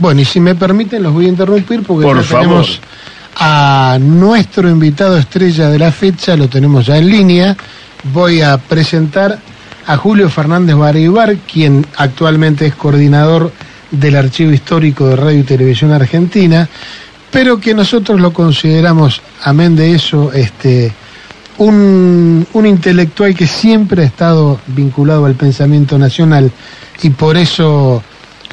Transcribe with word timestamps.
Bueno, 0.00 0.22
y 0.22 0.24
si 0.24 0.40
me 0.40 0.54
permiten, 0.54 1.02
los 1.02 1.12
voy 1.12 1.26
a 1.26 1.28
interrumpir 1.28 1.82
porque 1.82 2.06
Por 2.06 2.22
favor. 2.24 2.46
tenemos 2.46 2.80
a 3.36 3.98
nuestro 4.00 4.68
invitado 4.68 5.18
estrella 5.18 5.68
de 5.68 5.78
la 5.78 5.92
fecha, 5.92 6.36
lo 6.36 6.48
tenemos 6.48 6.86
ya 6.86 6.96
en 6.96 7.06
línea. 7.06 7.56
Voy 8.12 8.40
a 8.40 8.56
presentar 8.56 9.38
a 9.86 9.96
Julio 9.98 10.30
Fernández 10.30 10.74
Baribar, 10.74 11.36
quien 11.36 11.86
actualmente 11.96 12.66
es 12.66 12.74
coordinador 12.74 13.52
del 13.90 14.16
Archivo 14.16 14.52
Histórico 14.52 15.06
de 15.06 15.16
Radio 15.16 15.40
y 15.40 15.42
Televisión 15.42 15.92
Argentina, 15.92 16.66
pero 17.30 17.60
que 17.60 17.74
nosotros 17.74 18.20
lo 18.20 18.32
consideramos, 18.32 19.20
amén 19.42 19.76
de 19.76 19.94
eso, 19.94 20.32
este, 20.32 20.92
un, 21.58 22.46
un 22.54 22.66
intelectual 22.66 23.34
que 23.34 23.46
siempre 23.46 24.02
ha 24.02 24.06
estado 24.06 24.58
vinculado 24.68 25.26
al 25.26 25.34
pensamiento 25.34 25.98
nacional 25.98 26.50
y 27.02 27.10
por 27.10 27.36
eso 27.36 28.02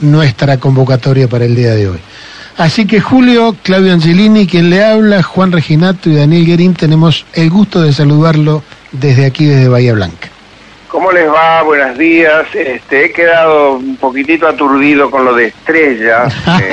nuestra 0.01 0.57
convocatoria 0.57 1.27
para 1.27 1.45
el 1.45 1.55
día 1.55 1.73
de 1.73 1.89
hoy. 1.89 1.99
Así 2.57 2.87
que 2.87 2.99
Julio, 2.99 3.55
Claudio 3.61 3.93
Angelini, 3.93 4.47
quien 4.47 4.71
le 4.71 4.83
habla, 4.83 5.21
Juan 5.21 5.51
Reginato 5.51 6.09
y 6.09 6.15
Daniel 6.15 6.45
Guerín, 6.45 6.73
tenemos 6.73 7.25
el 7.33 7.51
gusto 7.51 7.81
de 7.81 7.93
saludarlo 7.93 8.63
desde 8.91 9.27
aquí, 9.27 9.45
desde 9.45 9.67
Bahía 9.67 9.93
Blanca. 9.93 10.29
¿Cómo 10.87 11.11
les 11.11 11.29
va? 11.29 11.61
Buenos 11.61 11.97
días. 11.97 12.47
Este, 12.55 13.05
he 13.05 13.11
quedado 13.11 13.73
un 13.73 13.97
poquitito 13.97 14.47
aturdido 14.47 15.11
con 15.11 15.25
lo 15.25 15.35
de 15.35 15.47
estrellas. 15.47 16.33
eh, 16.61 16.71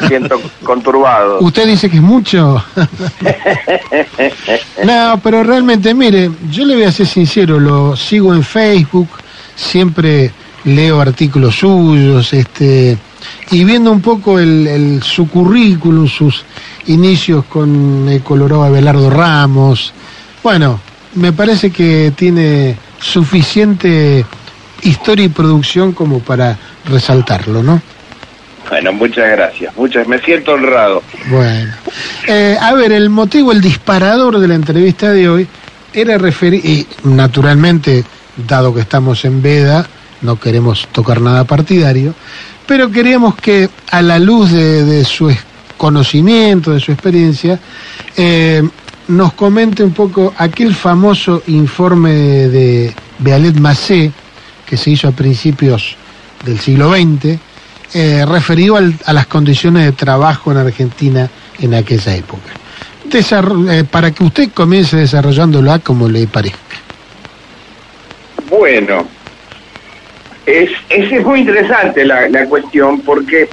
me 0.00 0.08
siento 0.08 0.40
conturbado. 0.62 1.38
Usted 1.40 1.66
dice 1.66 1.90
que 1.90 1.96
es 1.96 2.02
mucho. 2.02 2.64
no, 4.84 5.20
pero 5.22 5.42
realmente, 5.42 5.92
mire, 5.92 6.30
yo 6.50 6.64
le 6.64 6.76
voy 6.76 6.84
a 6.84 6.92
ser 6.92 7.06
sincero, 7.06 7.60
lo 7.60 7.94
sigo 7.96 8.32
en 8.32 8.42
Facebook, 8.42 9.08
siempre 9.54 10.30
leo 10.64 11.00
artículos 11.00 11.56
suyos, 11.56 12.32
este, 12.32 12.96
y 13.50 13.64
viendo 13.64 13.90
un 13.92 14.00
poco 14.00 14.38
el, 14.38 14.66
el- 14.66 15.02
su 15.02 15.28
currículum, 15.28 16.08
sus 16.08 16.44
inicios 16.86 17.44
con 17.46 18.08
el 18.08 18.22
Colorado 18.22 18.64
Abelardo 18.64 19.10
Ramos, 19.10 19.92
bueno, 20.42 20.80
me 21.14 21.32
parece 21.32 21.70
que 21.70 22.12
tiene 22.16 22.76
suficiente 23.00 24.24
historia 24.82 25.24
y 25.26 25.28
producción 25.28 25.92
como 25.92 26.18
para 26.20 26.58
resaltarlo, 26.86 27.62
¿no? 27.62 27.80
Bueno, 28.68 28.92
muchas 28.92 29.30
gracias. 29.30 29.76
Muchas, 29.76 30.06
me 30.08 30.18
siento 30.18 30.52
honrado. 30.52 31.02
Bueno, 31.30 31.72
Eh, 32.26 32.56
a 32.60 32.72
ver, 32.74 32.92
el 32.92 33.10
motivo, 33.10 33.52
el 33.52 33.60
disparador 33.60 34.38
de 34.38 34.48
la 34.48 34.54
entrevista 34.54 35.10
de 35.10 35.28
hoy 35.28 35.46
era 35.92 36.16
referir, 36.18 36.64
y 36.64 36.86
naturalmente, 37.04 38.04
dado 38.48 38.74
que 38.74 38.80
estamos 38.80 39.24
en 39.26 39.42
veda, 39.42 39.86
no 40.24 40.40
queremos 40.40 40.88
tocar 40.88 41.20
nada 41.20 41.44
partidario, 41.44 42.14
pero 42.66 42.90
queríamos 42.90 43.36
que 43.36 43.68
a 43.90 44.02
la 44.02 44.18
luz 44.18 44.50
de, 44.50 44.84
de 44.84 45.04
su 45.04 45.32
conocimiento, 45.76 46.72
de 46.72 46.80
su 46.80 46.90
experiencia, 46.90 47.60
eh, 48.16 48.62
nos 49.08 49.34
comente 49.34 49.84
un 49.84 49.92
poco 49.92 50.34
aquel 50.36 50.74
famoso 50.74 51.42
informe 51.46 52.10
de 52.10 52.94
Bealet 53.18 53.56
Macé, 53.56 54.10
que 54.66 54.76
se 54.76 54.90
hizo 54.90 55.08
a 55.08 55.12
principios 55.12 55.96
del 56.44 56.58
siglo 56.58 56.92
XX, 56.92 57.38
eh, 57.92 58.24
referido 58.26 58.76
a 58.76 59.12
las 59.12 59.26
condiciones 59.26 59.84
de 59.84 59.92
trabajo 59.92 60.50
en 60.50 60.58
Argentina 60.58 61.30
en 61.60 61.74
aquella 61.74 62.16
época. 62.16 62.50
Eh, 63.12 63.84
para 63.88 64.10
que 64.10 64.24
usted 64.24 64.50
comience 64.52 64.96
desarrollándola 64.96 65.78
como 65.78 66.08
le 66.08 66.26
parezca. 66.26 66.58
Bueno, 68.50 69.06
es, 70.46 70.70
es, 70.88 71.12
es 71.12 71.24
muy 71.24 71.40
interesante 71.40 72.04
la, 72.04 72.28
la 72.28 72.46
cuestión 72.46 73.00
porque 73.00 73.48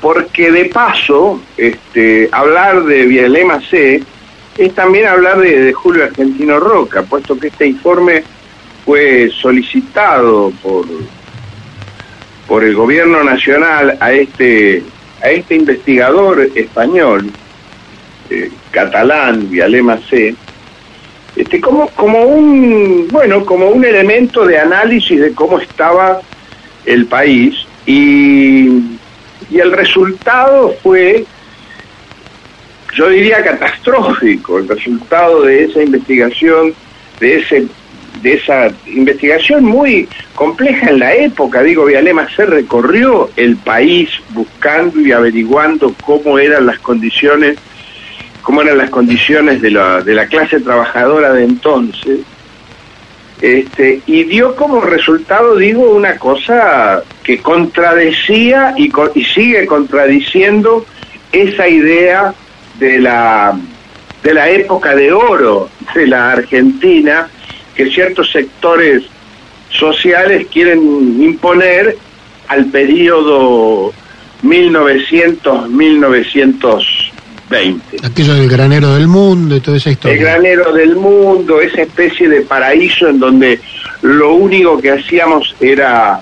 porque 0.00 0.52
de 0.52 0.66
paso 0.66 1.40
este, 1.56 2.28
hablar 2.30 2.84
de 2.84 3.04
Vialema 3.06 3.60
C 3.60 4.00
es 4.56 4.74
también 4.74 5.06
hablar 5.06 5.38
de, 5.40 5.72
Julio 5.72 6.04
Argentino 6.04 6.58
Roca, 6.58 7.02
puesto 7.02 7.38
que 7.38 7.48
este 7.48 7.66
informe 7.66 8.22
fue 8.84 9.30
solicitado 9.30 10.52
por 10.62 10.86
por 12.46 12.64
el 12.64 12.74
gobierno 12.74 13.22
nacional 13.22 13.98
a 14.00 14.12
este 14.12 14.82
a 15.22 15.30
este 15.30 15.56
investigador 15.56 16.48
español 16.54 17.30
eh, 18.30 18.50
catalán 18.70 19.50
Vialema 19.50 19.98
C 20.08 20.34
este, 21.38 21.60
como, 21.60 21.88
como 21.90 22.22
un 22.24 23.06
bueno 23.10 23.44
como 23.44 23.68
un 23.68 23.84
elemento 23.84 24.44
de 24.44 24.58
análisis 24.58 25.20
de 25.20 25.32
cómo 25.32 25.60
estaba 25.60 26.20
el 26.84 27.06
país 27.06 27.54
y, 27.86 28.66
y 29.48 29.58
el 29.60 29.70
resultado 29.72 30.74
fue 30.82 31.24
yo 32.94 33.08
diría 33.08 33.44
catastrófico 33.44 34.58
el 34.58 34.68
resultado 34.68 35.42
de 35.42 35.64
esa 35.64 35.82
investigación 35.82 36.74
de 37.20 37.36
ese 37.36 37.68
de 38.20 38.34
esa 38.34 38.72
investigación 38.86 39.64
muy 39.64 40.08
compleja 40.34 40.90
en 40.90 40.98
la 40.98 41.14
época. 41.14 41.62
Digo 41.62 41.84
Vialema 41.84 42.28
se 42.34 42.46
recorrió 42.46 43.30
el 43.36 43.56
país 43.56 44.10
buscando 44.30 45.00
y 45.00 45.12
averiguando 45.12 45.94
cómo 46.04 46.36
eran 46.40 46.66
las 46.66 46.80
condiciones 46.80 47.58
cómo 48.42 48.62
eran 48.62 48.78
las 48.78 48.90
condiciones 48.90 49.60
de 49.60 49.70
la, 49.70 50.00
de 50.00 50.14
la 50.14 50.26
clase 50.26 50.60
trabajadora 50.60 51.32
de 51.32 51.44
entonces, 51.44 52.20
este, 53.40 54.02
y 54.06 54.24
dio 54.24 54.56
como 54.56 54.80
resultado, 54.80 55.56
digo, 55.56 55.90
una 55.90 56.18
cosa 56.18 57.02
que 57.22 57.38
contradecía 57.38 58.74
y, 58.76 58.90
y 59.14 59.24
sigue 59.24 59.66
contradiciendo 59.66 60.84
esa 61.30 61.68
idea 61.68 62.34
de 62.80 62.98
la, 62.98 63.58
de 64.22 64.34
la 64.34 64.48
época 64.50 64.96
de 64.96 65.12
oro 65.12 65.68
de 65.94 66.06
la 66.06 66.32
Argentina, 66.32 67.28
que 67.76 67.90
ciertos 67.90 68.32
sectores 68.32 69.04
sociales 69.70 70.46
quieren 70.50 71.22
imponer 71.22 71.96
al 72.48 72.66
periodo 72.66 73.92
1900-1920. 77.50 77.80
Aquello 78.04 78.34
del 78.34 78.48
granero 78.48 78.94
del 78.94 79.08
mundo 79.08 79.56
y 79.56 79.60
toda 79.60 79.76
esa 79.76 79.90
historia. 79.90 80.16
El 80.16 80.22
granero 80.22 80.72
del 80.72 80.96
mundo, 80.96 81.60
esa 81.60 81.82
especie 81.82 82.28
de 82.28 82.42
paraíso 82.42 83.08
en 83.08 83.18
donde 83.18 83.60
lo 84.02 84.34
único 84.34 84.78
que 84.78 84.92
hacíamos 84.92 85.54
era 85.60 86.20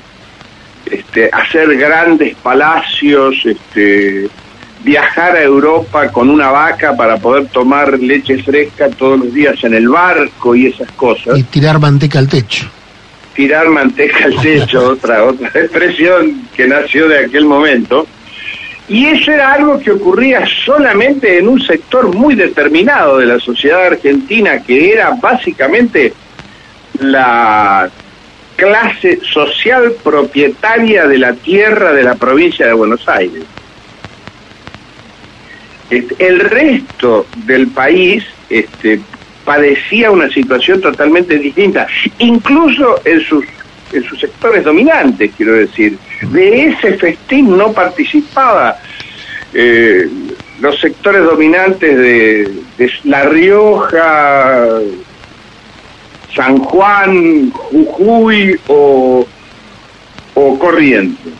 este, 0.91 1.29
hacer 1.33 1.77
grandes 1.77 2.37
palacios, 2.37 3.35
este, 3.45 4.29
viajar 4.85 5.35
a 5.37 5.43
Europa 5.43 6.13
con 6.13 6.31
una 6.31 6.51
vaca 6.51 6.97
para 6.97 7.17
poder 7.17 7.47
tomar 7.49 7.99
leche 7.99 8.43
fresca 8.43 8.89
todos 8.89 9.19
los 9.19 9.35
días 9.35 9.57
en 9.65 9.75
el 9.75 9.89
barco 9.89 10.55
y 10.55 10.67
esas 10.67 10.91
cosas. 10.93 11.37
Y 11.37 11.43
tirar 11.43 11.81
manteca 11.81 12.21
al 12.21 12.29
techo. 12.29 12.71
tirar 13.35 13.69
manteca 13.69 14.27
al 14.27 14.37
techo, 14.41 14.89
otra, 14.93 15.25
otra 15.25 15.49
expresión 15.49 16.43
que 16.55 16.69
nació 16.69 17.09
de 17.09 17.27
aquel 17.27 17.45
momento. 17.47 18.07
Y 18.89 19.07
eso 19.07 19.33
era 19.33 19.53
algo 19.53 19.81
que 19.81 19.91
ocurría 19.91 20.45
solamente 20.65 21.39
en 21.39 21.49
un 21.49 21.61
sector 21.61 22.15
muy 22.15 22.35
determinado 22.37 23.19
de 23.19 23.27
la 23.27 23.41
sociedad 23.41 23.87
argentina, 23.87 24.63
que 24.63 24.93
era 24.93 25.11
básicamente 25.21 26.13
la 27.01 27.91
clase 28.55 29.21
social 29.23 29.93
propietaria 30.03 31.07
de 31.07 31.19
la 31.19 31.35
tierra 31.35 31.93
de 31.93 32.05
la 32.05 32.15
provincia 32.15 32.67
de 32.67 32.73
Buenos 32.73 33.09
Aires. 33.09 33.45
Este, 35.91 36.15
El 36.27 36.41
resto 36.41 37.27
del 37.45 37.69
país 37.69 38.25
este, 38.49 39.01
padecía 39.45 40.11
una 40.11 40.29
situación 40.31 40.81
totalmente 40.81 41.39
distinta, 41.39 41.87
incluso 42.19 43.01
en 43.05 43.21
sus, 43.21 43.45
en 43.93 44.03
sus 44.05 44.19
sectores 44.21 44.65
dominantes, 44.65 45.33
quiero 45.37 45.55
decir. 45.55 45.99
De 46.23 46.67
ese 46.67 46.95
festín 46.95 47.57
no 47.57 47.73
participaba 47.73 48.79
eh, 49.53 50.09
los 50.61 50.81
sectores 50.81 51.23
dominantes 51.23 51.97
de, 51.97 52.91
La 53.05 53.25
Rioja, 53.25 54.81
San 56.35 56.59
Juan, 56.59 57.51
Jujuy 57.51 58.59
o, 58.69 59.27
o 60.35 60.59
Corrientes. 60.59 61.33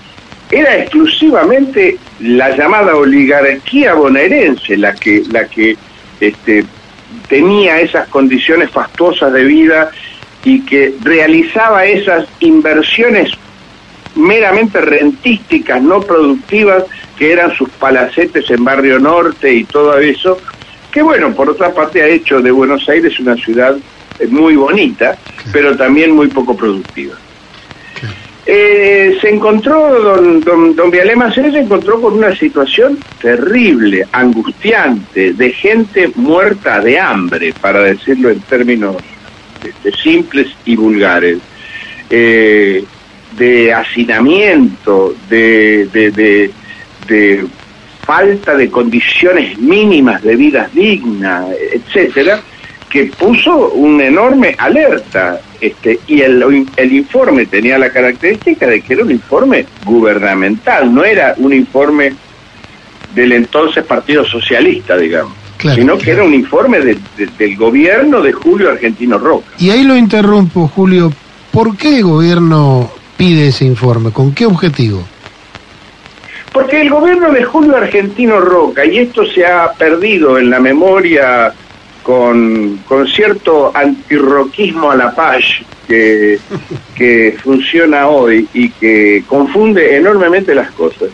Era 0.51 0.79
exclusivamente 0.79 1.99
la 2.21 2.57
llamada 2.57 2.95
oligarquía 2.95 3.95
bonaerense 3.95 4.77
la 4.77 4.95
que, 4.95 5.23
la 5.31 5.47
que 5.47 5.77
este, 6.21 6.65
tenía 7.29 7.81
esas 7.81 8.09
condiciones 8.09 8.71
fastuosas 8.71 9.33
de 9.33 9.45
vida 9.45 9.91
y 10.45 10.61
que 10.61 10.95
realizaba 11.03 11.85
esas 11.85 12.27
inversiones 12.41 13.33
meramente 14.17 14.81
rentísticas, 14.81 15.81
no 15.83 16.01
productivas, 16.01 16.85
que 17.17 17.33
eran 17.33 17.55
sus 17.55 17.69
palacetes 17.71 18.51
en 18.51 18.65
Barrio 18.65 18.99
Norte 18.99 19.53
y 19.53 19.65
todo 19.65 19.99
eso, 19.99 20.39
que 20.91 21.03
bueno, 21.03 21.35
por 21.35 21.51
otra 21.51 21.73
parte 21.73 22.03
ha 22.03 22.07
hecho 22.07 22.41
de 22.41 22.51
Buenos 22.51 22.89
Aires 22.89 23.19
una 23.21 23.37
ciudad 23.37 23.77
eh, 24.19 24.27
muy 24.29 24.57
bonita, 24.57 25.17
pero 25.53 25.77
también 25.77 26.13
muy 26.13 26.29
poco 26.29 26.57
productiva. 26.57 27.15
eh, 28.47 29.19
se 29.21 29.29
encontró, 29.29 30.01
don, 30.01 30.41
don, 30.41 30.77
don 30.77 30.91
Vialema 30.91 31.33
se 31.33 31.41
encontró 31.41 32.01
con 32.01 32.15
una 32.15 32.35
situación 32.35 32.99
terrible, 33.21 34.07
angustiante, 34.13 35.33
de 35.33 35.53
gente 35.53 36.11
muerta 36.15 36.81
de 36.81 36.99
hambre, 36.99 37.53
para 37.61 37.81
decirlo 37.81 38.31
en 38.31 38.41
términos 38.41 38.97
este, 39.65 39.93
simples 39.93 40.49
y 40.65 40.77
vulgares, 40.77 41.39
eh, 42.09 42.85
de 43.37 43.73
hacinamiento, 43.73 45.15
de, 45.29 45.87
de, 45.93 46.51
de 47.07 47.47
falta 48.07 48.55
de 48.57 48.71
condiciones 48.71 49.59
mínimas 49.59 50.23
de 50.23 50.37
vida 50.37 50.71
digna, 50.73 51.47
etcétera, 51.73 52.41
que 52.89 53.07
puso 53.07 53.71
una 53.71 54.07
enorme 54.07 54.55
alerta 54.59 55.41
este, 55.61 55.99
y 56.07 56.21
el, 56.21 56.67
el 56.77 56.93
informe 56.93 57.47
tenía 57.47 57.79
la 57.79 57.91
característica 57.91 58.67
de 58.67 58.81
que 58.81 58.95
era 58.95 59.03
un 59.03 59.11
informe 59.11 59.67
gubernamental, 59.85 60.95
no 60.95 61.05
era 61.05 61.35
un 61.39 61.53
informe 61.53 62.13
del 63.15 63.33
entonces 63.33 63.85
Partido 63.85 64.25
Socialista, 64.25 64.97
digamos, 64.97 65.33
sino 65.75 65.99
que 65.99 66.13
era 66.13 66.23
un 66.23 66.35
informe 66.35 66.79
del 66.81 67.57
gobierno 67.57 68.21
de 68.21 68.33
Julio 68.33 68.71
Argentino 68.71 69.19
Roca. 69.19 69.47
Y 69.59 69.71
ahí 69.71 69.83
lo 69.83 69.97
interrumpo, 69.97 70.69
Julio, 70.69 71.13
¿por 71.51 71.77
qué 71.77 71.97
el 71.97 72.05
gobierno 72.05 72.91
pide 73.17 73.49
ese 73.49 73.65
informe? 73.65 74.11
¿Con 74.11 74.35
qué 74.35 74.47
objetivo? 74.47 75.03
Porque 76.53 76.81
el 76.81 76.91
gobierno 76.91 77.31
de 77.33 77.45
Julio 77.45 77.77
Argentino 77.77 78.41
Roca, 78.41 78.85
y 78.85 78.99
esto 78.99 79.27
se 79.27 79.45
ha 79.45 79.73
perdido 79.73 80.39
en 80.39 80.51
la 80.51 80.61
memoria 80.61 81.53
con, 82.03 82.81
cierto 83.15 83.73
antirroquismo 83.75 84.91
a 84.91 84.97
la 84.97 85.15
paz 85.15 85.43
que, 85.87 86.39
que 86.95 87.37
funciona 87.43 88.09
hoy 88.09 88.49
y 88.55 88.71
que 88.71 89.25
confunde 89.27 89.97
enormemente 89.97 90.55
las 90.55 90.71
cosas. 90.71 91.11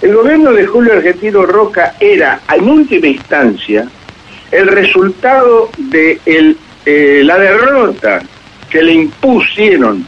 El 0.00 0.14
gobierno 0.14 0.52
de 0.52 0.66
Julio 0.66 0.92
Argentino 0.92 1.44
Roca 1.44 1.96
era, 1.98 2.40
en 2.54 2.68
última 2.68 3.08
instancia, 3.08 3.88
el 4.50 4.68
resultado 4.68 5.70
de 5.76 6.20
eh, 6.24 7.22
la 7.24 7.38
derrota 7.38 8.22
que 8.70 8.82
le 8.82 8.92
impusieron 8.94 10.06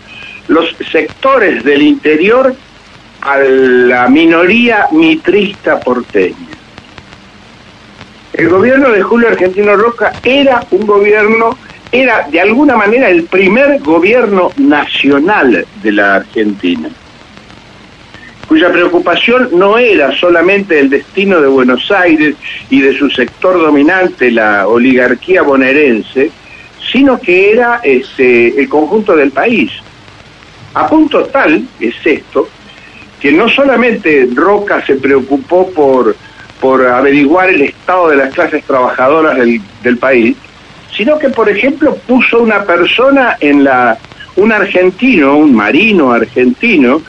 los 0.51 0.75
sectores 0.91 1.63
del 1.63 1.81
interior 1.81 2.53
a 3.21 3.39
la 3.39 4.09
minoría 4.09 4.89
mitrista 4.91 5.79
porteña. 5.79 6.35
El 8.33 8.49
gobierno 8.49 8.91
de 8.91 9.01
Julio 9.01 9.29
Argentino 9.29 9.77
Roca 9.77 10.13
era 10.25 10.65
un 10.73 10.87
gobierno, 10.87 11.57
era 11.93 12.27
de 12.29 12.41
alguna 12.41 12.77
manera 12.77 13.09
el 13.11 13.25
primer 13.25 13.79
gobierno 13.81 14.51
nacional 14.57 15.65
de 15.85 15.93
la 15.93 16.17
Argentina, 16.17 16.89
cuya 18.49 18.73
preocupación 18.73 19.51
no 19.53 19.79
era 19.79 20.11
solamente 20.17 20.81
el 20.81 20.91
destino 20.91 21.41
de 21.41 21.47
Buenos 21.47 21.93
Aires 21.93 22.35
y 22.69 22.81
de 22.81 22.99
su 22.99 23.09
sector 23.11 23.57
dominante, 23.57 24.33
la 24.33 24.67
oligarquía 24.67 25.43
bonaerense, 25.43 26.33
sino 26.91 27.21
que 27.21 27.53
era 27.53 27.81
este, 27.85 28.61
el 28.61 28.69
conjunto 28.69 29.15
del 29.15 29.31
país. 29.31 29.71
A 30.75 30.89
punto 30.89 31.25
tal 31.27 31.65
es 31.79 31.95
esto, 32.05 32.49
que 33.21 33.33
no 33.33 33.49
solamente 33.49 34.29
Roca 34.35 34.85
se 34.87 34.97
preocupó 34.97 35.69
por 35.71 36.15
por 36.61 36.87
averiguar 36.87 37.49
el 37.49 37.63
estado 37.63 38.11
de 38.11 38.17
las 38.17 38.35
clases 38.35 38.63
trabajadoras 38.65 39.39
del, 39.39 39.99
país, 39.99 40.37
sino 40.95 41.19
que, 41.19 41.31
por 41.31 41.49
ejemplo, 41.49 41.97
puso 42.07 42.41
una 42.41 42.65
persona 42.65 43.37
en 43.41 43.65
la, 43.65 43.99
un 44.37 44.53
argentino, 44.53 45.37
un 45.37 45.55
marino 45.55 46.13
argentino, 46.13 47.01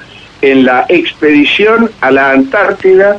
en 0.41 0.65
la 0.65 0.85
expedición 0.87 1.91
a 1.99 2.11
la 2.11 2.31
Antártida, 2.31 3.17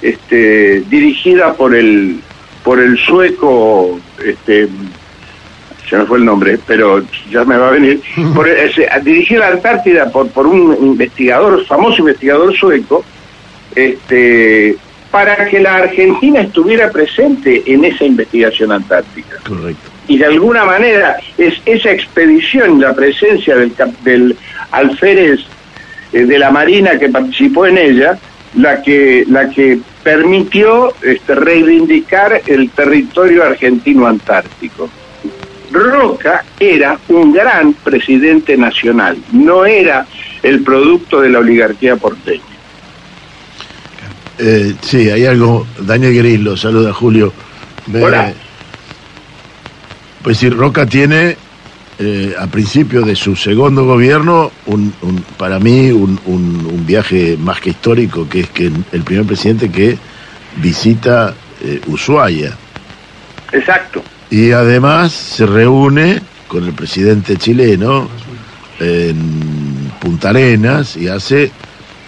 este, 0.00 0.82
dirigida 0.88 1.54
por 1.54 1.74
el, 1.74 2.20
por 2.62 2.78
el 2.80 2.96
sueco, 2.98 4.00
este, 4.24 4.68
se 5.92 5.98
me 5.98 6.06
fue 6.06 6.16
el 6.16 6.24
nombre, 6.24 6.58
pero 6.66 7.02
ya 7.30 7.44
me 7.44 7.58
va 7.58 7.68
a 7.68 7.72
venir, 7.72 8.00
por, 8.34 8.48
a 8.48 9.38
la 9.38 9.48
Antártida 9.48 10.10
por, 10.10 10.26
por 10.30 10.46
un 10.46 10.74
investigador, 10.80 11.66
famoso 11.66 11.98
investigador 11.98 12.56
sueco, 12.56 13.04
este, 13.74 14.74
para 15.10 15.44
que 15.44 15.60
la 15.60 15.76
Argentina 15.76 16.40
estuviera 16.40 16.90
presente 16.90 17.62
en 17.66 17.84
esa 17.84 18.06
investigación 18.06 18.72
antártica. 18.72 19.36
Correcto. 19.46 19.90
Y 20.08 20.16
de 20.16 20.24
alguna 20.24 20.64
manera 20.64 21.18
es 21.36 21.60
esa 21.66 21.90
expedición, 21.90 22.80
la 22.80 22.94
presencia 22.94 23.54
del, 23.54 23.74
del 24.02 24.34
alférez 24.70 25.40
eh, 26.14 26.24
de 26.24 26.38
la 26.38 26.50
Marina 26.50 26.98
que 26.98 27.10
participó 27.10 27.66
en 27.66 27.76
ella, 27.76 28.18
la 28.56 28.80
que, 28.80 29.26
la 29.28 29.50
que 29.50 29.78
permitió 30.02 30.94
este, 31.02 31.34
reivindicar 31.34 32.40
el 32.46 32.70
territorio 32.70 33.44
argentino 33.44 34.06
antártico. 34.06 34.88
Roca 35.72 36.44
era 36.60 36.98
un 37.08 37.32
gran 37.32 37.72
presidente 37.72 38.56
nacional, 38.56 39.16
no 39.32 39.64
era 39.64 40.06
el 40.42 40.62
producto 40.62 41.20
de 41.20 41.30
la 41.30 41.38
oligarquía 41.38 41.96
porteña. 41.96 42.42
Eh, 44.38 44.74
sí, 44.80 45.08
hay 45.10 45.26
algo. 45.26 45.66
Daniel 45.78 46.16
Grillo, 46.16 46.56
saluda 46.56 46.92
Julio. 46.92 47.32
Hola. 47.92 48.32
Pues 50.22 50.38
sí, 50.38 50.48
Roca 50.50 50.86
tiene, 50.86 51.36
eh, 51.98 52.34
a 52.38 52.46
principio 52.46 53.02
de 53.02 53.16
su 53.16 53.34
segundo 53.34 53.84
gobierno, 53.84 54.52
un, 54.66 54.94
para 55.36 55.58
mí 55.58 55.90
un, 55.90 56.84
viaje 56.86 57.36
más 57.38 57.60
que 57.60 57.70
histórico, 57.70 58.28
que 58.28 58.40
es 58.40 58.50
que 58.50 58.70
el 58.92 59.02
primer 59.02 59.26
presidente 59.26 59.70
que 59.70 59.96
visita 60.56 61.34
eh, 61.62 61.80
Ushuaia. 61.86 62.56
Exacto. 63.52 64.02
Y 64.32 64.50
además 64.52 65.12
se 65.12 65.44
reúne 65.44 66.18
con 66.48 66.64
el 66.64 66.72
presidente 66.72 67.36
chileno 67.36 68.08
en 68.80 69.92
Punta 70.00 70.30
Arenas 70.30 70.96
y 70.96 71.06
hace 71.06 71.50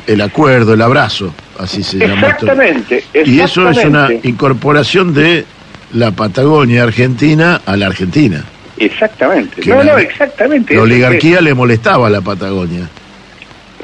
el 0.07 0.23
acuerdo, 0.23 0.73
el 0.73 0.81
abrazo 0.81 1.35
así 1.59 1.83
se 1.83 1.99
llama. 1.99 2.29
Exactamente, 2.29 3.05
Y 3.27 3.41
eso 3.41 3.69
es 3.69 3.85
una 3.85 4.09
incorporación 4.23 5.13
de 5.13 5.45
la 5.93 6.13
Patagonia 6.13 6.85
argentina 6.85 7.61
a 7.67 7.77
la 7.77 7.89
Argentina. 7.89 8.43
Exactamente. 8.79 9.61
no, 9.67 9.85
no, 9.85 9.99
exactamente. 9.99 10.75
La 10.77 10.81
oligarquía 10.81 11.43
le 11.43 11.53
molestaba 11.53 12.07
a 12.07 12.11
la 12.11 12.23
Patagonia. 12.23 12.89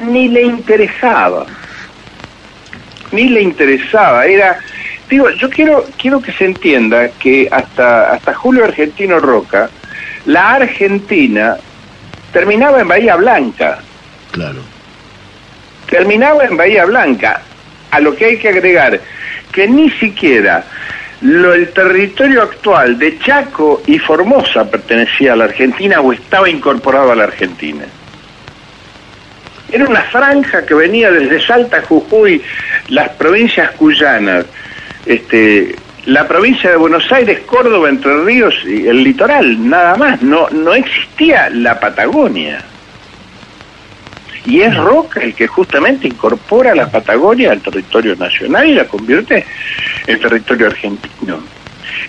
Ni 0.09 0.29
le 0.29 0.41
interesaba. 0.41 1.45
Ni 3.11 3.29
le 3.29 3.41
interesaba. 3.41 4.25
Era. 4.25 4.59
Digo, 5.09 5.29
yo 5.31 5.49
quiero, 5.49 5.85
quiero 5.97 6.21
que 6.21 6.31
se 6.31 6.45
entienda 6.45 7.09
que 7.09 7.47
hasta, 7.51 8.13
hasta 8.13 8.33
Julio 8.33 8.63
Argentino 8.63 9.19
Roca, 9.19 9.69
la 10.25 10.53
Argentina 10.53 11.57
terminaba 12.31 12.79
en 12.79 12.87
Bahía 12.87 13.15
Blanca. 13.17 13.79
Claro. 14.31 14.61
Terminaba 15.89 16.45
en 16.45 16.55
Bahía 16.55 16.85
Blanca 16.85 17.41
a 17.91 17.99
lo 17.99 18.15
que 18.15 18.25
hay 18.25 18.37
que 18.37 18.49
agregar 18.49 19.01
que 19.51 19.67
ni 19.67 19.89
siquiera 19.91 20.63
lo, 21.21 21.53
el 21.53 21.69
territorio 21.69 22.41
actual 22.41 22.97
de 22.97 23.19
Chaco 23.19 23.83
y 23.85 23.99
Formosa 23.99 24.69
pertenecía 24.69 25.33
a 25.33 25.35
la 25.35 25.43
Argentina 25.45 26.01
o 26.01 26.13
estaba 26.13 26.49
incorporado 26.49 27.11
a 27.11 27.15
la 27.15 27.25
Argentina. 27.25 27.83
Era 29.71 29.85
una 29.85 30.01
franja 30.03 30.65
que 30.65 30.73
venía 30.73 31.09
desde 31.11 31.41
Salta, 31.41 31.81
Jujuy, 31.81 32.41
las 32.89 33.09
provincias 33.09 33.71
cuyanas, 33.71 34.45
este, 35.05 35.75
la 36.05 36.27
provincia 36.27 36.71
de 36.71 36.77
Buenos 36.77 37.09
Aires, 37.11 37.39
Córdoba, 37.45 37.89
Entre 37.89 38.23
Ríos 38.23 38.55
y 38.65 38.87
el 38.87 39.03
litoral, 39.03 39.69
nada 39.69 39.95
más. 39.95 40.21
No, 40.21 40.49
no 40.49 40.73
existía 40.73 41.49
la 41.49 41.79
Patagonia. 41.79 42.63
Y 44.45 44.61
es 44.61 44.75
Roca 44.75 45.21
el 45.21 45.35
que 45.35 45.47
justamente 45.47 46.07
incorpora 46.07 46.73
la 46.73 46.89
Patagonia 46.89 47.51
al 47.51 47.61
territorio 47.61 48.15
nacional 48.15 48.67
y 48.67 48.73
la 48.73 48.85
convierte 48.85 49.45
en 50.07 50.19
territorio 50.19 50.67
argentino. 50.67 51.39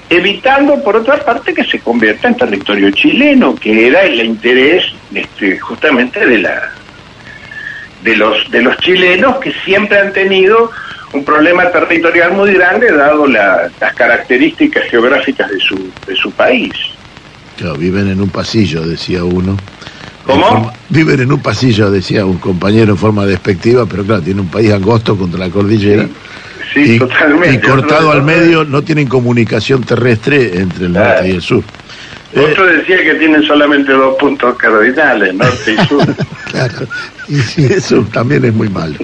Evitando, 0.08 0.82
por 0.82 0.96
otra 0.96 1.18
parte, 1.18 1.52
que 1.52 1.64
se 1.64 1.78
convierta 1.80 2.28
en 2.28 2.36
territorio 2.36 2.90
chileno, 2.90 3.54
que 3.54 3.86
era 3.88 4.02
el 4.02 4.20
interés 4.22 4.84
este, 5.14 5.58
justamente 5.58 6.26
de 6.26 6.38
la 6.38 6.72
de 8.02 8.16
los 8.16 8.50
de 8.50 8.62
los 8.62 8.76
chilenos 8.78 9.36
que 9.36 9.52
siempre 9.64 9.98
han 9.98 10.12
tenido 10.12 10.70
un 11.12 11.24
problema 11.24 11.70
territorial 11.70 12.32
muy 12.32 12.52
grande 12.54 12.90
dado 12.90 13.26
las 13.26 13.70
características 13.94 14.84
geográficas 14.90 15.50
de 15.50 15.60
su 15.60 15.90
de 16.06 16.16
su 16.16 16.30
país. 16.32 16.72
Claro, 17.56 17.76
viven 17.76 18.08
en 18.08 18.20
un 18.20 18.30
pasillo, 18.30 18.82
decía 18.86 19.24
uno. 19.24 19.56
¿Cómo? 20.24 20.72
viven 20.88 21.20
en 21.20 21.32
un 21.32 21.40
pasillo, 21.40 21.90
decía 21.90 22.24
un 22.24 22.38
compañero 22.38 22.92
en 22.92 22.96
forma 22.96 23.26
despectiva, 23.26 23.86
pero 23.86 24.04
claro, 24.04 24.22
tiene 24.22 24.40
un 24.40 24.48
país 24.48 24.72
angosto 24.72 25.16
contra 25.16 25.38
la 25.38 25.50
cordillera. 25.50 26.06
Sí, 26.72 26.98
totalmente. 26.98 27.54
Y 27.54 27.58
cortado 27.58 28.12
al 28.12 28.22
medio, 28.22 28.64
no 28.64 28.82
tienen 28.82 29.08
comunicación 29.08 29.82
terrestre 29.82 30.58
entre 30.58 30.86
el 30.86 30.92
norte 30.92 31.28
y 31.28 31.30
el 31.32 31.42
sur. 31.42 31.64
Eh, 32.34 32.40
Otro 32.40 32.66
decía 32.66 33.02
que 33.02 33.14
tienen 33.14 33.42
solamente 33.42 33.92
dos 33.92 34.16
puntos 34.18 34.56
cardinales, 34.56 35.34
norte 35.34 35.72
y 35.74 35.86
sur. 35.86 36.06
claro, 36.50 36.86
y 37.28 37.64
eso 37.64 38.02
también 38.12 38.44
es 38.44 38.54
muy 38.54 38.68
malo. 38.68 38.96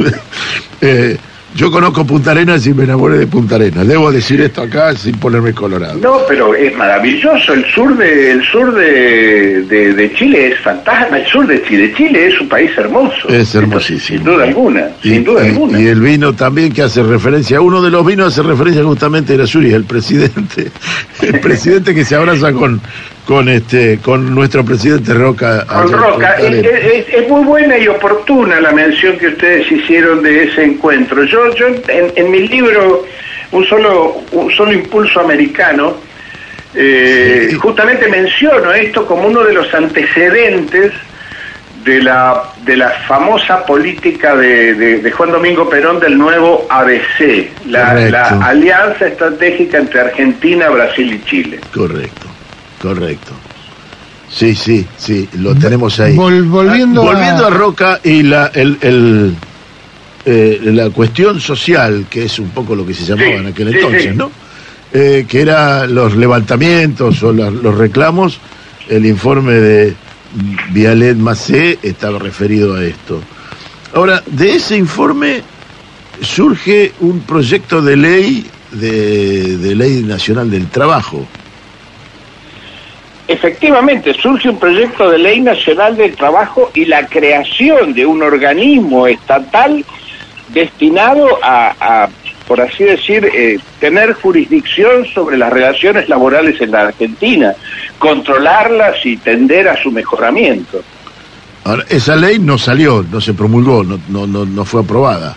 eh, 0.80 1.16
yo 1.58 1.72
conozco 1.72 2.06
Punta 2.06 2.30
Arenas 2.30 2.64
y 2.68 2.72
me 2.72 2.84
enamoré 2.84 3.18
de 3.18 3.26
Punta 3.26 3.56
Arenas. 3.56 3.84
Debo 3.84 4.12
decir 4.12 4.40
esto 4.40 4.62
acá 4.62 4.94
sin 4.94 5.18
ponerme 5.18 5.52
colorado. 5.52 5.98
No, 5.98 6.20
pero 6.28 6.54
es 6.54 6.72
maravilloso. 6.76 7.52
El 7.52 7.64
sur 7.74 7.96
de 7.96 8.30
el 8.30 8.44
sur 8.44 8.72
de, 8.72 9.64
de, 9.64 10.12
Chile 10.14 10.52
es 10.52 10.60
fantasma. 10.60 11.18
El 11.18 11.26
sur 11.26 11.48
de 11.48 11.60
Chile, 11.64 11.92
Chile 11.96 12.28
es 12.28 12.40
un 12.40 12.48
país 12.48 12.70
hermoso. 12.78 13.28
Es 13.28 13.56
hermosísimo. 13.56 14.18
sin 14.18 14.24
duda 14.24 14.44
alguna. 14.44 14.82
Y, 15.02 15.10
sin 15.10 15.24
duda 15.24 15.42
alguna. 15.42 15.80
Y 15.80 15.88
el 15.88 16.00
vino 16.00 16.32
también 16.32 16.72
que 16.72 16.82
hace 16.82 17.02
referencia, 17.02 17.60
uno 17.60 17.82
de 17.82 17.90
los 17.90 18.06
vinos 18.06 18.28
hace 18.28 18.46
referencia 18.46 18.84
justamente 18.84 19.32
a 19.32 19.34
Erasuri, 19.34 19.72
el 19.72 19.84
presidente, 19.84 20.70
el 21.22 21.40
presidente 21.40 21.92
que 21.92 22.04
se 22.04 22.14
abraza 22.14 22.52
con 22.52 22.80
con 23.28 23.46
este 23.46 23.98
con 23.98 24.34
nuestro 24.34 24.64
presidente 24.64 25.12
Roca. 25.12 25.66
Con 25.66 25.92
Roca. 25.92 26.36
Es, 26.36 27.28
muy 27.28 27.44
buena 27.44 27.76
y 27.76 27.86
oportuna 27.86 28.58
la 28.58 28.72
mención 28.72 29.18
que 29.18 29.28
ustedes 29.28 29.70
hicieron 29.70 30.22
de 30.22 30.44
ese 30.44 30.64
encuentro. 30.64 31.22
Yo, 31.24 31.54
yo 31.54 31.66
en, 31.88 32.30
mi 32.30 32.48
libro, 32.48 33.04
un 33.52 33.66
solo, 33.66 34.22
un 34.32 34.50
solo 34.52 34.72
impulso 34.72 35.20
americano, 35.20 35.98
eh, 36.74 37.54
justamente 37.60 38.08
menciono 38.08 38.72
esto 38.72 39.04
como 39.04 39.26
uno 39.26 39.44
de 39.44 39.52
los 39.52 39.74
antecedentes 39.74 40.94
de 41.84 42.02
la, 42.02 42.44
de 42.64 42.78
la 42.78 42.88
famosa 43.06 43.66
política 43.66 44.36
de, 44.36 45.12
Juan 45.14 45.32
Domingo 45.32 45.68
Perón 45.68 46.00
del 46.00 46.16
nuevo 46.16 46.66
ABC, 46.70 47.50
la, 47.66 47.92
la 47.92 48.28
alianza 48.46 49.06
estratégica 49.06 49.76
entre 49.76 50.00
Argentina, 50.00 50.70
Brasil 50.70 51.12
y 51.12 51.22
Chile. 51.28 51.60
Correcto. 51.74 52.27
Correcto. 52.80 53.32
Sí, 54.30 54.54
sí, 54.54 54.86
sí, 54.96 55.28
lo 55.38 55.54
tenemos 55.54 55.98
ahí. 56.00 56.14
volviendo, 56.14 57.02
volviendo 57.02 57.46
a... 57.46 57.50
Roca 57.50 58.00
y 58.04 58.22
la, 58.22 58.48
el, 58.48 59.34
eh, 60.24 60.60
la 60.64 60.90
cuestión 60.90 61.40
social, 61.40 62.06
que 62.10 62.24
es 62.24 62.38
un 62.38 62.50
poco 62.50 62.76
lo 62.76 62.84
que 62.86 62.92
se 62.92 63.04
llamaba 63.04 63.36
en 63.36 63.46
aquel 63.46 63.74
entonces, 63.74 64.14
¿no? 64.14 64.30
Eh, 64.92 65.24
que 65.26 65.40
era 65.40 65.86
los 65.86 66.16
levantamientos 66.16 67.22
o 67.22 67.32
los 67.32 67.74
reclamos, 67.74 68.38
el 68.88 69.06
informe 69.06 69.54
de 69.54 69.96
Vialet 70.70 71.16
Macé 71.16 71.78
estaba 71.82 72.18
referido 72.18 72.74
a 72.74 72.84
esto. 72.84 73.20
Ahora, 73.94 74.22
de 74.26 74.56
ese 74.56 74.76
informe 74.76 75.42
surge 76.20 76.92
un 77.00 77.20
proyecto 77.20 77.80
de 77.80 77.96
ley 77.96 78.46
de, 78.72 79.56
de 79.56 79.74
ley 79.74 80.02
nacional 80.02 80.50
del 80.50 80.68
trabajo 80.68 81.26
efectivamente 83.28 84.14
surge 84.14 84.48
un 84.48 84.58
proyecto 84.58 85.10
de 85.10 85.18
ley 85.18 85.40
nacional 85.40 85.96
del 85.96 86.16
trabajo 86.16 86.70
y 86.74 86.86
la 86.86 87.06
creación 87.06 87.92
de 87.92 88.06
un 88.06 88.22
organismo 88.22 89.06
estatal 89.06 89.84
destinado 90.48 91.38
a, 91.42 92.08
por 92.46 92.62
así 92.62 92.84
decir, 92.84 93.30
eh, 93.34 93.58
tener 93.78 94.14
jurisdicción 94.14 95.04
sobre 95.04 95.36
las 95.36 95.52
relaciones 95.52 96.08
laborales 96.08 96.58
en 96.62 96.70
la 96.70 96.80
Argentina, 96.88 97.54
controlarlas 97.98 99.04
y 99.04 99.18
tender 99.18 99.68
a 99.68 99.80
su 99.82 99.90
mejoramiento. 99.90 100.82
Ahora, 101.64 101.84
esa 101.90 102.16
ley 102.16 102.38
no 102.38 102.56
salió, 102.56 103.04
no 103.10 103.20
se 103.20 103.34
promulgó, 103.34 103.84
no, 103.84 104.00
no, 104.08 104.26
no, 104.26 104.46
no 104.46 104.64
fue 104.64 104.80
aprobada. 104.80 105.36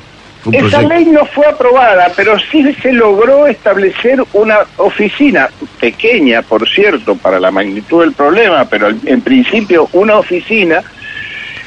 Esa 0.51 0.81
ley 0.81 1.05
no 1.05 1.25
fue 1.25 1.45
aprobada, 1.45 2.11
pero 2.15 2.37
sí 2.51 2.73
se 2.81 2.91
logró 2.91 3.45
establecer 3.45 4.23
una 4.33 4.59
oficina, 4.77 5.49
pequeña 5.79 6.41
por 6.41 6.67
cierto, 6.67 7.15
para 7.15 7.39
la 7.39 7.51
magnitud 7.51 8.01
del 8.01 8.13
problema, 8.13 8.65
pero 8.65 8.89
en 8.89 9.21
principio 9.21 9.87
una 9.93 10.15
oficina 10.15 10.81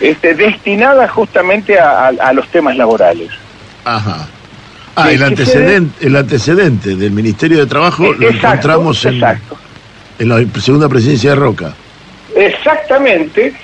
este, 0.01 0.35
destinada 0.35 1.07
justamente 1.09 1.79
a, 1.79 2.33
los 2.33 2.49
temas 2.49 2.77
laborales. 2.77 3.31
Ajá. 3.85 4.29
Ah, 4.97 5.11
el 5.11 5.23
antecedente, 5.23 6.07
el 6.07 6.17
antecedente 6.17 6.97
del 6.97 7.13
Ministerio 7.13 7.59
de 7.59 7.67
Trabajo 7.67 8.13
lo 8.13 8.29
encontramos 8.29 9.05
en, 9.05 9.21
en 10.19 10.29
la 10.29 10.61
segunda 10.61 10.89
presidencia 10.89 11.31
de 11.31 11.37
Roca. 11.37 11.75
Exactamente 12.35 13.55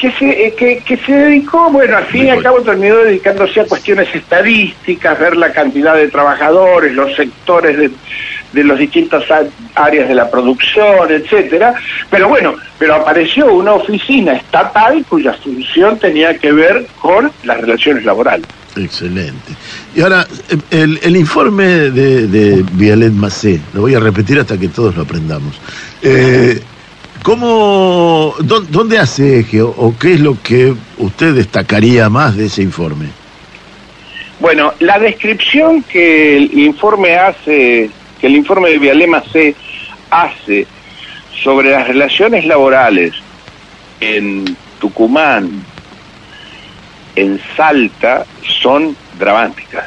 que 0.00 0.10
se, 0.12 0.46
eh, 0.46 0.54
que, 0.56 0.78
que, 0.78 0.96
se 0.96 1.12
dedicó, 1.12 1.70
bueno, 1.70 1.98
al 1.98 2.06
fin 2.06 2.26
y 2.26 2.30
al 2.30 2.42
cabo 2.42 2.62
terminó 2.62 2.96
dedicándose 2.96 3.60
a 3.60 3.66
cuestiones 3.66 4.08
estadísticas, 4.14 5.18
ver 5.18 5.36
la 5.36 5.52
cantidad 5.52 5.94
de 5.94 6.08
trabajadores, 6.08 6.94
los 6.94 7.14
sectores 7.14 7.76
de, 7.76 7.90
de 8.54 8.64
las 8.64 8.78
distintas 8.78 9.24
áreas 9.74 10.08
de 10.08 10.14
la 10.14 10.30
producción, 10.30 11.10
etcétera. 11.10 11.74
Pero 12.10 12.28
bueno, 12.28 12.54
pero 12.78 12.94
apareció 12.94 13.52
una 13.52 13.74
oficina 13.74 14.32
estatal 14.32 15.04
cuya 15.06 15.34
función 15.34 15.98
tenía 15.98 16.36
que 16.38 16.50
ver 16.50 16.86
con 16.98 17.30
las 17.44 17.60
relaciones 17.60 18.04
laborales. 18.06 18.46
Excelente. 18.76 19.52
Y 19.94 20.00
ahora, 20.00 20.26
el, 20.70 20.98
el 21.02 21.16
informe 21.16 21.64
de, 21.90 22.26
de 22.26 22.64
Vialet 22.72 23.12
Macé, 23.12 23.60
lo 23.74 23.82
voy 23.82 23.94
a 23.94 24.00
repetir 24.00 24.38
hasta 24.38 24.56
que 24.56 24.68
todos 24.68 24.96
lo 24.96 25.02
aprendamos. 25.02 25.60
Eh, 26.02 26.58
¿Cómo, 27.22 28.34
dónde 28.40 28.98
hace 28.98 29.40
eje 29.40 29.60
o, 29.60 29.94
qué 30.00 30.14
es 30.14 30.20
lo 30.20 30.40
que 30.42 30.74
usted 30.98 31.34
destacaría 31.34 32.08
más 32.08 32.36
de 32.36 32.46
ese 32.46 32.62
informe? 32.62 33.08
Bueno, 34.40 34.72
la 34.80 34.98
descripción 34.98 35.82
que 35.82 36.38
el 36.38 36.58
informe 36.58 37.16
hace, 37.16 37.90
que 38.20 38.26
el 38.26 38.36
informe 38.36 38.70
de 38.70 38.78
Vialema 38.78 39.22
C 39.32 39.54
hace 40.10 40.66
sobre 41.42 41.70
las 41.70 41.86
relaciones 41.86 42.46
laborales 42.46 43.12
en 44.00 44.56
Tucumán, 44.78 45.62
en 47.16 47.38
Salta, 47.54 48.24
son 48.62 48.96
dramáticas. 49.18 49.86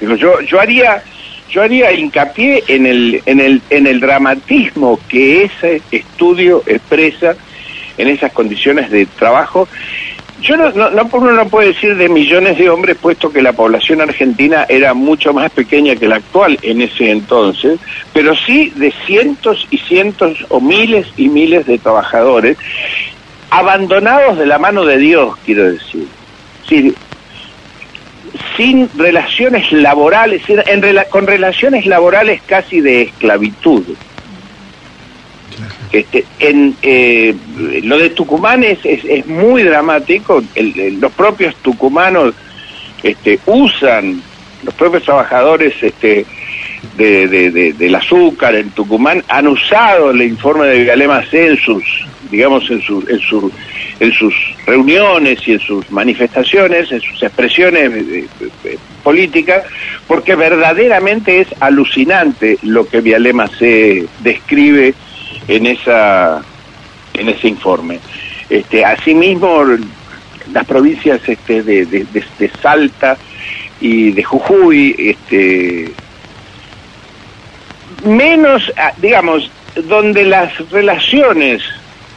Yo, 0.00 0.40
yo 0.42 0.60
haría 0.60 1.02
yo 1.50 1.62
haría 1.62 1.92
hincapié 1.92 2.64
en 2.68 2.86
el, 2.86 3.22
en 3.26 3.40
el, 3.40 3.62
en 3.70 3.86
el 3.86 4.00
dramatismo 4.00 4.98
que 5.08 5.44
ese 5.44 5.82
estudio 5.90 6.62
expresa 6.66 7.34
en 7.98 8.08
esas 8.08 8.32
condiciones 8.32 8.90
de 8.90 9.06
trabajo. 9.06 9.68
Yo 10.40 10.56
no, 10.56 10.70
no, 10.70 10.88
no, 10.90 11.08
uno 11.12 11.32
no 11.32 11.48
puede 11.48 11.68
decir 11.68 11.96
de 11.96 12.08
millones 12.08 12.56
de 12.56 12.70
hombres, 12.70 12.96
puesto 12.96 13.30
que 13.30 13.42
la 13.42 13.52
población 13.52 14.00
argentina 14.00 14.64
era 14.68 14.94
mucho 14.94 15.34
más 15.34 15.50
pequeña 15.50 15.96
que 15.96 16.08
la 16.08 16.16
actual 16.16 16.58
en 16.62 16.80
ese 16.80 17.10
entonces, 17.10 17.78
pero 18.14 18.34
sí 18.34 18.72
de 18.76 18.90
cientos 19.06 19.66
y 19.70 19.76
cientos 19.76 20.38
o 20.48 20.60
miles 20.60 21.08
y 21.18 21.28
miles 21.28 21.66
de 21.66 21.78
trabajadores 21.78 22.56
abandonados 23.50 24.38
de 24.38 24.46
la 24.46 24.58
mano 24.58 24.84
de 24.84 24.96
Dios, 24.96 25.36
quiero 25.44 25.72
decir. 25.72 26.06
Sí, 26.66 26.94
sin 28.60 28.90
relaciones 28.94 29.72
laborales, 29.72 30.42
con 31.08 31.26
relaciones 31.26 31.86
laborales 31.86 32.42
casi 32.44 32.82
de 32.82 33.02
esclavitud. 33.02 33.82
Este, 35.90 36.26
en, 36.40 36.76
eh, 36.82 37.34
lo 37.82 37.96
de 37.96 38.10
Tucumán 38.10 38.62
es, 38.62 38.78
es, 38.84 39.26
muy 39.26 39.62
dramático, 39.62 40.42
los 40.54 41.12
propios 41.12 41.56
tucumanos 41.56 42.34
este, 43.02 43.40
usan, 43.46 44.20
los 44.62 44.74
propios 44.74 45.04
trabajadores 45.04 45.72
este, 45.82 46.26
de, 46.96 47.72
del 47.72 47.94
azúcar 47.94 48.54
en 48.54 48.70
Tucumán 48.70 49.22
han 49.28 49.46
usado 49.46 50.10
el 50.10 50.22
informe 50.22 50.66
de 50.66 50.84
Galema 50.84 51.22
en 51.32 51.56
sus, 51.56 51.82
digamos, 52.30 52.70
en, 52.70 52.80
su, 52.82 53.04
en, 53.08 53.18
su, 53.20 53.52
en 54.00 54.12
sus 54.12 54.34
reuniones 54.66 55.46
y 55.46 55.52
en 55.52 55.60
sus 55.60 55.90
manifestaciones, 55.90 56.90
en 56.92 57.00
sus 57.00 57.22
expresiones 57.22 57.90
eh, 57.92 58.26
eh, 58.64 58.78
políticas, 59.02 59.64
porque 60.06 60.34
verdaderamente 60.34 61.40
es 61.40 61.48
alucinante 61.60 62.58
lo 62.62 62.86
que 62.86 63.00
Vialema 63.00 63.46
se 63.58 64.06
describe 64.20 64.94
en 65.48 65.66
esa 65.66 66.42
en 67.14 67.28
ese 67.28 67.48
informe. 67.48 67.98
Este, 68.48 68.84
asimismo, 68.84 69.64
las 70.52 70.64
provincias 70.66 71.20
este, 71.28 71.62
de, 71.62 71.86
de, 71.86 72.06
de 72.12 72.50
Salta 72.62 73.16
y 73.80 74.12
de 74.12 74.22
Jujuy, 74.22 74.94
este, 74.98 75.92
menos, 78.04 78.72
ah, 78.76 78.92
digamos, 78.98 79.50
donde 79.88 80.24
las 80.24 80.56
relaciones 80.70 81.62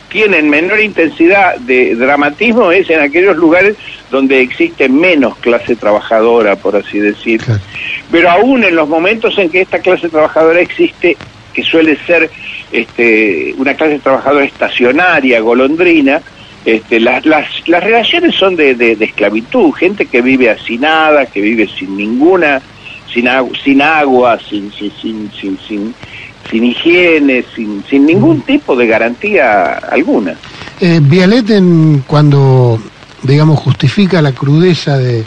tienen 0.10 0.48
menor 0.50 0.80
intensidad 0.80 1.58
de 1.58 1.96
dramatismo 1.96 2.72
es 2.72 2.88
en 2.90 3.02
aquellos 3.02 3.36
lugares 3.36 3.75
donde 4.12 4.42
existe 4.42 4.88
menos 4.88 5.36
clase 5.38 5.75
trabajadora, 5.75 6.56
por 6.56 6.75
así 6.75 7.00
decir. 7.00 7.42
Pero 8.12 8.30
aún 8.30 8.63
en 8.63 8.75
los 8.75 8.88
momentos 8.88 9.38
en 9.40 9.50
que 9.50 9.62
esta 9.62 9.80
clase 9.80 10.10
trabajadora 10.10 10.62
existe, 10.62 11.18
que 11.52 11.63
suele 11.63 11.98
ser 12.06 12.30
este, 12.72 13.56
una 13.58 13.74
clase 13.74 13.98
trabajadora 14.00 14.46
estacionaria, 14.46 15.40
golondrina, 15.40 16.22
este, 16.63 17.00
las, 17.00 17.25
las, 17.25 17.48
las 17.68 17.84
relaciones 17.84 18.36
son 18.36 18.56
de, 18.56 18.75
de, 18.75 18.96
de 18.96 19.06
esclavitud, 19.06 19.72
gente 19.74 20.06
que 20.06 20.22
vive 20.22 20.52
hacinada, 20.52 21.25
que 21.25 21.42
vive 21.42 21.68
sin 21.68 21.98
ninguna 21.98 22.62
sin, 23.13 23.27
agua, 23.27 23.51
sin 23.63 23.82
agua, 23.82 24.39
sin, 24.39 24.72
sin, 24.72 24.91
sin, 25.32 25.60
sin, 25.60 25.96
sin 26.50 26.63
higiene, 26.63 27.46
sin, 27.55 27.84
sin 27.89 28.05
ningún 28.05 28.41
tipo 28.41 28.75
de 28.75 28.88
garantía 28.88 29.75
alguna. 29.89 30.36
Eh, 30.79 31.00
Vialet, 31.01 31.50
en, 31.51 32.03
cuando, 32.08 32.79
digamos, 33.22 33.60
justifica 33.60 34.22
la 34.22 34.32
crudeza 34.32 34.98
de, 34.98 35.24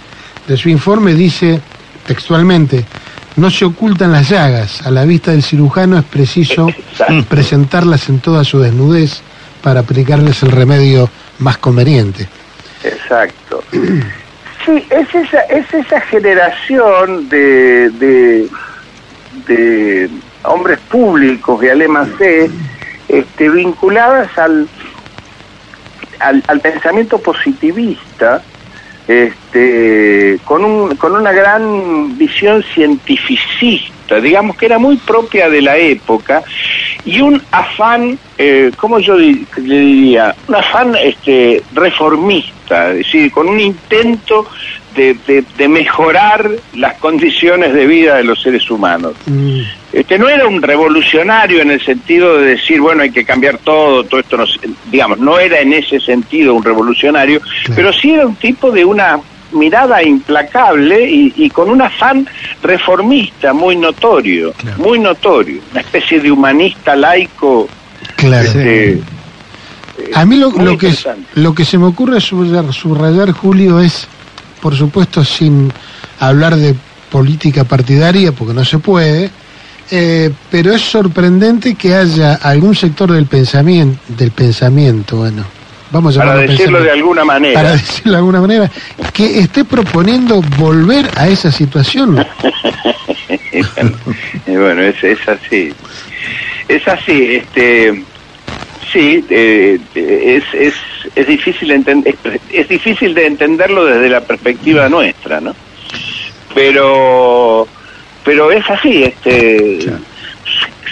de 0.47 0.57
su 0.57 0.69
informe, 0.69 1.15
dice 1.15 1.61
textualmente, 2.07 2.85
no 3.37 3.51
se 3.51 3.65
ocultan 3.65 4.13
las 4.13 4.29
llagas, 4.29 4.87
a 4.87 4.91
la 4.91 5.05
vista 5.05 5.33
del 5.33 5.43
cirujano 5.43 5.99
es 5.99 6.05
preciso 6.05 6.69
Exacto. 6.69 7.25
presentarlas 7.29 8.09
en 8.09 8.21
toda 8.21 8.45
su 8.45 8.61
desnudez 8.61 9.21
para 9.63 9.81
aplicarles 9.81 10.43
el 10.43 10.53
remedio 10.53 11.11
más 11.39 11.59
conveniente. 11.59 12.29
Exacto. 12.83 13.63
Sí, 14.67 14.85
es 14.91 15.15
esa, 15.15 15.41
es 15.43 15.73
esa 15.73 16.01
generación 16.01 17.29
de, 17.29 17.89
de, 17.91 18.49
de 19.47 20.11
hombres 20.43 20.81
públicos 20.91 21.61
de 21.61 21.71
Alema 21.71 22.05
C, 22.19 22.51
este, 23.09 23.49
vinculadas 23.49 24.37
al, 24.37 24.69
al, 26.19 26.43
al 26.49 26.61
pensamiento 26.61 27.19
positivista, 27.19 28.43
este, 29.07 30.41
con, 30.45 30.65
un, 30.65 30.97
con 30.97 31.15
una 31.15 31.31
gran 31.31 32.19
visión 32.19 32.65
cientificista, 32.75 33.95
digamos 34.15 34.57
que 34.57 34.67
era 34.67 34.79
muy 34.79 34.97
propia 34.97 35.49
de 35.51 35.61
la 35.63 35.77
época, 35.77 36.43
y 37.05 37.21
un 37.21 37.43
afán, 37.51 38.19
eh, 38.39 38.71
¿cómo 38.77 38.99
yo 39.01 39.17
le 39.17 39.37
diría? 39.57 40.35
Un 40.49 40.55
afán 40.55 40.95
este, 41.03 41.63
reformista, 41.75 42.91
es 42.93 42.99
decir, 42.99 43.31
con 43.33 43.49
un 43.49 43.61
intento 43.61 44.47
de, 44.95 45.15
de- 45.27 45.45
de 45.59 45.69
mejorar 45.69 46.49
las 46.75 46.95
condiciones 46.95 47.75
de 47.75 47.87
vida 47.87 48.17
de 48.17 48.25
los 48.25 48.41
seres 48.41 48.71
humanos. 48.71 49.15
Mm, 49.27 49.61
Este 49.93 50.19
no 50.19 50.29
era 50.29 50.47
un 50.47 50.61
revolucionario 50.63 51.61
en 51.63 51.71
el 51.71 51.81
sentido 51.85 52.39
de 52.39 52.51
decir, 52.57 52.81
bueno, 52.81 53.03
hay 53.03 53.11
que 53.11 53.25
cambiar 53.25 53.59
todo, 53.59 54.05
todo 54.05 54.21
esto, 54.21 54.37
no, 54.39 54.45
digamos, 54.91 55.19
no 55.19 55.39
era 55.39 55.61
en 55.61 55.73
ese 55.75 56.01
sentido 56.01 56.55
un 56.55 56.63
revolucionario, 56.65 57.41
Claro. 57.41 57.75
pero 57.77 57.93
sí 57.93 58.11
era 58.13 58.27
un 58.27 58.37
tipo 58.37 58.71
de 58.71 58.85
una 58.85 59.19
mirada 59.57 60.03
implacable 60.03 61.11
y, 61.11 61.33
y 61.37 61.51
con 61.51 61.69
un 61.71 61.83
afán 61.83 62.29
reformista 62.63 63.53
muy 63.53 63.77
notorio, 63.77 64.53
Claro. 64.53 64.79
muy 64.79 64.99
notorio, 64.99 65.61
una 65.73 65.81
especie 65.81 66.21
de 66.21 66.31
humanista 66.31 66.95
laico. 66.95 67.69
claro. 68.17 68.47
este, 68.49 69.01
A 70.15 70.25
mí 70.25 70.37
lo, 70.37 70.53
que, 70.79 70.95
lo 71.35 71.55
que 71.55 71.65
se 71.65 71.79
me 71.79 71.87
ocurre 71.87 72.21
subrayar, 72.21 72.73
subrayar, 72.73 73.33
Julio, 73.33 73.81
es, 73.81 74.07
por 74.61 74.75
supuesto, 74.77 75.25
sin 75.25 75.73
hablar 76.21 76.57
de 76.57 76.75
política 77.11 77.65
partidaria, 77.65 78.33
porque 78.33 78.53
no 78.55 78.65
se 78.65 78.79
puede, 78.79 79.31
eh, 79.91 80.31
pero 80.51 80.73
es 80.75 80.83
sorprendente 80.83 81.75
que 81.77 81.95
haya 81.95 82.35
algún 82.35 82.75
sector 82.75 83.11
del 83.13 83.27
pensamiento, 83.27 83.99
del 84.09 84.33
pensamiento, 84.33 85.17
bueno, 85.19 85.45
vamos 85.97 86.17
a 86.17 86.21
para 86.21 86.37
decirlo 86.39 86.83
de 86.83 86.91
alguna 86.91 87.25
manera. 87.25 87.55
para 87.55 87.73
decirlo 87.73 88.13
de 88.13 88.19
alguna 88.19 88.41
manera, 88.41 88.71
que 89.13 89.39
esté 89.39 89.65
proponiendo 89.65 90.43
volver 90.59 91.09
a 91.17 91.29
esa 91.29 91.51
situación. 91.51 92.25
Y 94.47 94.55
bueno, 94.55 94.83
es, 94.83 95.03
es 95.03 95.19
así. 95.29 95.73
Es 96.69 96.87
así, 96.87 97.37
este 97.37 98.03
sí, 98.93 99.25
eh, 99.31 99.79
es, 99.95 100.45
es, 100.53 100.75
es 101.15 101.27
difícil 101.27 101.71
es, 101.71 102.15
es 102.53 102.69
difícil 102.69 103.15
de 103.15 103.27
entenderlo 103.27 103.87
desde 103.87 104.11
la 104.11 104.21
perspectiva 104.21 104.89
nuestra, 104.89 105.41
¿no? 105.41 105.55
Pero 106.55 107.67
pero 108.25 108.51
es 108.51 108.69
así, 108.71 109.05
este 109.05 109.91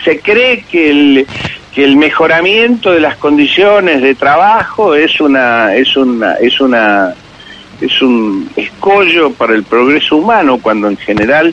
se 0.05 0.21
cree 0.21 0.65
que 0.71 0.91
el 0.91 1.27
que 1.75 1.85
el 1.85 1.97
mejoramiento 1.97 2.93
de 2.93 3.01
las 3.01 3.17
condiciones 3.17 4.01
de 4.01 4.15
trabajo 4.15 4.95
es 4.95 5.21
una 5.21 5.75
es 5.75 5.97
una 5.97 6.35
es 6.35 6.61
una 6.61 7.13
es 7.81 8.01
un 8.03 8.49
escollo 8.57 9.31
para 9.33 9.55
el 9.55 9.65
progreso 9.65 10.17
humano 10.17 10.59
cuando 10.63 10.89
en 10.89 10.97
general 10.97 11.53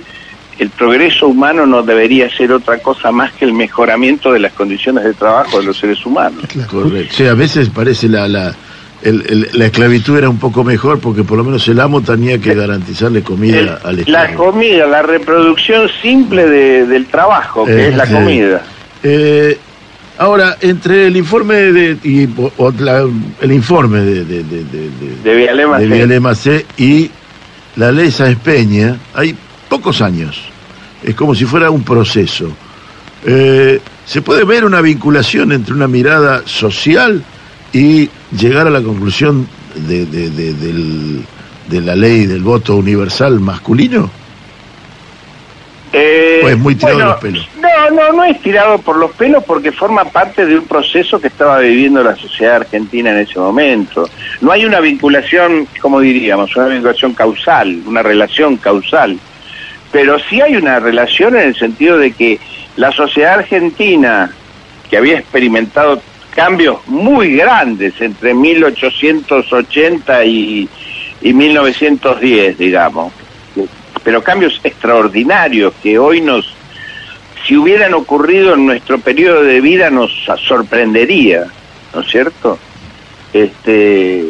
el 0.59 0.69
progreso 0.69 1.27
humano 1.27 1.65
no 1.65 1.81
debería 1.81 2.29
ser 2.29 2.51
otra 2.51 2.77
cosa 2.77 3.11
más 3.11 3.31
que 3.33 3.45
el 3.45 3.53
mejoramiento 3.53 4.31
de 4.31 4.39
las 4.39 4.53
condiciones 4.53 5.03
de 5.05 5.13
trabajo 5.15 5.59
de 5.59 5.65
los 5.65 5.79
seres 5.79 6.05
humanos. 6.05 6.43
Claro. 6.53 6.69
Correcto. 6.69 7.15
Sí, 7.15 7.25
a 7.25 7.33
veces 7.33 7.69
parece 7.69 8.07
la, 8.07 8.27
la, 8.27 8.53
el- 9.01 9.23
el- 9.27 9.49
la 9.53 9.65
esclavitud 9.65 10.15
era 10.19 10.29
un 10.29 10.37
poco 10.37 10.63
mejor 10.63 10.99
porque 10.99 11.23
por 11.23 11.39
lo 11.39 11.43
menos 11.43 11.67
el 11.67 11.79
amo 11.79 12.01
tenía 12.01 12.37
que 12.37 12.53
garantizarle 12.53 13.23
comida 13.23 13.57
El- 13.57 13.69
al 13.69 13.95
la 13.95 14.01
esclavo. 14.25 14.51
comida, 14.51 14.85
la 14.85 15.01
reproducción 15.01 15.89
simple 15.99 16.45
de- 16.47 16.85
del 16.85 17.07
trabajo, 17.07 17.65
que 17.65 17.71
Eh, 17.71 17.87
es 17.89 17.95
la 17.97 18.03
eh, 18.03 18.11
comida. 18.11 18.61
Eh, 19.01 19.57
ahora, 20.21 20.57
entre 20.61 21.07
el 21.07 21.17
informe 21.17 21.55
de, 21.55 21.97
y, 22.03 22.25
o- 22.37 22.51
o 22.57 22.71
la- 22.79 23.07
el 23.41 23.51
informe 23.51 23.99
de, 24.01 24.23
de, 24.25 24.43
de, 24.43 24.63
de- 24.63 24.89
de- 24.89 25.15
C. 26.35 26.65
Y 26.77 27.09
la 27.75 27.91
ley 27.91 28.11
Sáenz 28.11 28.37
Peña, 28.39 28.97
hay 29.13 29.35
pocos 29.67 30.01
años. 30.01 30.39
Es 31.03 31.15
como 31.15 31.33
si 31.33 31.45
fuera 31.45 31.71
un 31.71 31.83
proceso. 31.83 32.51
Eh, 33.25 33.79
¿Se 34.05 34.21
puede 34.21 34.43
ver 34.43 34.65
una 34.65 34.81
vinculación 34.81 35.51
entre 35.51 35.73
una 35.73 35.87
mirada 35.87 36.43
social 36.45 37.23
y 37.73 38.09
llegar 38.37 38.67
a 38.67 38.69
la 38.69 38.81
conclusión 38.81 39.47
de, 39.87 40.05
de- 40.05 40.29
de 41.69 41.81
la 41.81 41.95
ley 41.95 42.25
del 42.25 42.41
voto 42.41 42.75
universal 42.75 43.39
masculino? 43.39 44.11
Eh, 45.93 46.39
Pues 46.41 46.57
muy 46.57 46.75
tirado 46.75 46.95
bueno, 46.95 47.09
de 47.09 47.13
los 47.13 47.21
pelos. 47.21 47.49
No, 47.59 47.95
no, 47.95 48.13
no 48.13 48.23
es 48.23 48.41
tirado 48.41 48.77
por 48.79 48.95
los 48.97 49.11
pelos 49.11 49.43
porque 49.43 49.71
forma 49.71 50.05
parte 50.05 50.45
de 50.45 50.57
un 50.57 50.65
proceso 50.65 51.19
que 51.19 51.27
estaba 51.27 51.59
viviendo 51.59 52.01
la 52.03 52.15
sociedad 52.15 52.57
argentina 52.57 53.11
en 53.11 53.17
ese 53.17 53.37
momento. 53.39 54.09
No 54.39 54.51
hay 54.51 54.65
una 54.65 54.79
vinculación, 54.79 55.67
como 55.81 55.99
diríamos, 55.99 56.55
una 56.55 56.67
vinculación 56.67 57.13
causal, 57.13 57.81
una 57.85 58.01
relación 58.01 58.57
causal, 58.57 59.19
pero 59.91 60.17
sí 60.29 60.39
hay 60.41 60.55
una 60.55 60.79
relación 60.79 61.35
en 61.35 61.49
el 61.49 61.55
sentido 61.55 61.97
de 61.97 62.11
que 62.13 62.39
la 62.77 62.91
sociedad 62.93 63.39
argentina, 63.39 64.31
que 64.89 64.95
había 64.97 65.19
experimentado 65.19 66.01
cambios 66.33 66.77
muy 66.87 67.35
grandes 67.35 67.99
entre 67.99 68.33
1880 68.33 70.23
y, 70.23 70.69
y 71.21 71.33
1910, 71.33 72.57
digamos, 72.57 73.11
pero 74.03 74.23
cambios 74.23 74.59
extraordinarios 74.63 75.73
que 75.81 75.97
hoy 75.99 76.21
nos, 76.21 76.53
si 77.45 77.55
hubieran 77.57 77.93
ocurrido 77.93 78.53
en 78.55 78.65
nuestro 78.65 78.99
periodo 78.99 79.43
de 79.43 79.61
vida, 79.61 79.89
nos 79.89 80.11
sorprendería, 80.47 81.45
¿no 81.93 82.01
es 82.01 82.07
cierto? 82.09 82.57
Este, 83.33 84.25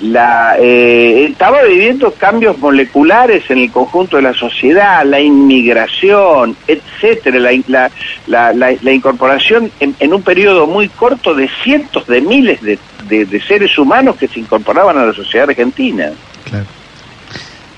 la, 0.00 0.56
eh, 0.58 1.26
estaba 1.30 1.62
viviendo 1.62 2.12
cambios 2.14 2.58
moleculares 2.58 3.48
en 3.50 3.58
el 3.58 3.70
conjunto 3.70 4.16
de 4.16 4.22
la 4.22 4.34
sociedad, 4.34 5.04
la 5.04 5.20
inmigración, 5.20 6.56
etcétera, 6.66 7.38
la, 7.38 7.90
la, 8.26 8.52
la, 8.52 8.92
incorporación 8.92 9.70
en, 9.78 9.94
en 10.00 10.12
un 10.14 10.22
periodo 10.22 10.66
muy 10.66 10.88
corto 10.88 11.34
de 11.34 11.48
cientos 11.62 12.06
de 12.08 12.20
miles 12.20 12.60
de, 12.62 12.78
de- 13.08 13.26
de 13.26 13.40
seres 13.42 13.78
humanos 13.78 14.16
que 14.16 14.26
se 14.26 14.40
incorporaban 14.40 14.98
a 14.98 15.06
la 15.06 15.12
sociedad 15.12 15.48
argentina. 15.48 16.10
Claro. 16.50 16.66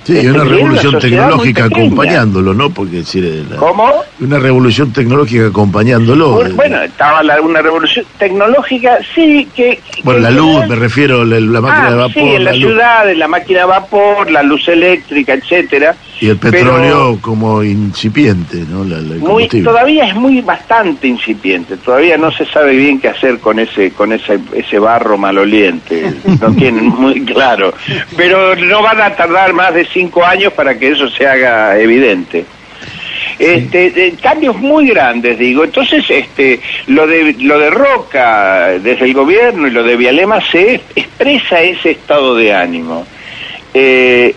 Sí, 0.05 0.13
y 0.13 0.27
una 0.27 0.29
era 0.29 0.43
una 0.43 0.45
revolución 0.45 0.93
muy 0.93 1.01
tecnológica 1.01 1.65
acompañándolo, 1.65 2.55
¿no? 2.55 2.71
Porque 2.71 2.97
decir, 2.97 3.47
la- 3.51 3.57
¿Cómo? 3.57 3.91
una 4.21 4.39
revolución 4.39 4.93
tecnológica 4.93 5.47
acompañándolo. 5.47 6.31
Bueno, 6.33 6.51
eh, 6.51 6.53
bueno, 6.55 6.83
estaba 6.83 7.23
la- 7.23 7.41
una 7.41 7.63
revolución 7.63 8.05
tecnológica, 8.19 8.99
sí, 9.15 9.49
que... 9.57 9.81
Bueno, 10.03 10.19
que 10.19 10.23
la 10.25 10.31
luz, 10.31 10.47
general- 10.49 10.69
me 10.69 10.77
refiero, 10.77 11.25
la, 11.25 11.41
la 11.41 11.61
máquina 11.61 11.87
Ah, 11.87 11.91
de 11.91 11.97
vapor. 11.97 12.13
sí, 12.15 12.21
en 12.21 12.45
la, 12.45 12.53
luz. 12.53 12.61
ciudad, 12.61 13.11
en 13.11 13.19
la 13.19 13.29
máquina 13.29 13.59
de 13.61 13.65
vapor, 13.67 14.31
la 14.31 14.43
luz 14.43 14.69
eléctrica, 14.69 15.33
etcétera. 15.35 15.95
Y 16.21 16.29
el 16.29 16.37
Pero- 16.39 16.53
petróleo 16.53 17.19
como 17.21 17.63
incipiente, 17.65 18.59
¿no? 18.71 18.85
La, 18.85 18.99
Muy, 19.19 19.49
todavía 19.49 20.07
es 20.07 20.15
muy 20.15 20.41
bastante 20.43 21.09
incipiente, 21.09 21.77
todavía 21.77 22.17
no 22.17 22.31
se 22.31 22.47
sabe 22.47 22.77
bien 22.77 23.01
qué 23.01 23.09
hacer 23.09 23.41
con 23.41 23.59
ese 23.59 23.91
con 23.91 24.13
ese, 24.13 24.39
ese 24.55 24.79
barro 24.79 25.19
maloliente, 25.19 26.13
no 26.41 26.53
tienen 26.57 26.87
muy 26.87 27.21
claro, 27.25 27.75
pero 28.17 28.55
no 28.55 28.81
van 28.83 29.01
a 29.01 29.11
tardar 29.17 29.53
más 29.53 29.75
de 29.75 29.85
cinco 29.87 30.25
años 30.25 30.53
para 30.53 30.79
que 30.79 30.91
eso 30.93 31.09
se 31.09 31.27
haga 31.27 31.79
evidente. 31.79 32.45
Este, 33.39 33.87
eh, 34.07 34.15
cambios 34.23 34.57
muy 34.57 34.87
grandes, 34.89 35.37
digo. 35.39 35.65
Entonces, 35.65 36.05
este, 36.09 36.61
lo 36.87 37.05
de 37.07 37.35
lo 37.41 37.59
de 37.59 37.71
Roca 37.71 38.69
desde 38.81 39.07
el 39.07 39.15
gobierno 39.15 39.67
y 39.67 39.73
lo 39.73 39.83
de 39.83 39.97
Vialema 39.97 40.41
se 40.41 40.81
expresa 40.95 41.61
ese 41.61 41.91
estado 41.93 42.37
de 42.37 42.55
ánimo. 42.55 43.05
Eh, 43.73 44.35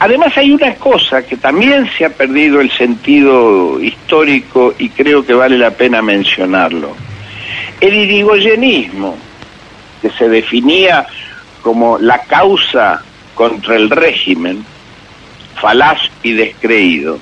Además 0.00 0.34
hay 0.38 0.50
una 0.50 0.74
cosa 0.76 1.22
que 1.22 1.36
también 1.36 1.86
se 1.96 2.06
ha 2.06 2.08
perdido 2.08 2.62
el 2.62 2.70
sentido 2.70 3.78
histórico 3.78 4.74
y 4.78 4.88
creo 4.88 5.26
que 5.26 5.34
vale 5.34 5.58
la 5.58 5.72
pena 5.72 6.00
mencionarlo. 6.00 6.96
El 7.82 7.94
irigoyenismo, 7.94 9.18
que 10.00 10.10
se 10.12 10.30
definía 10.30 11.06
como 11.60 11.98
la 11.98 12.22
causa 12.22 13.02
contra 13.34 13.76
el 13.76 13.90
régimen, 13.90 14.64
falaz 15.60 16.00
y 16.22 16.32
descreído, 16.32 17.18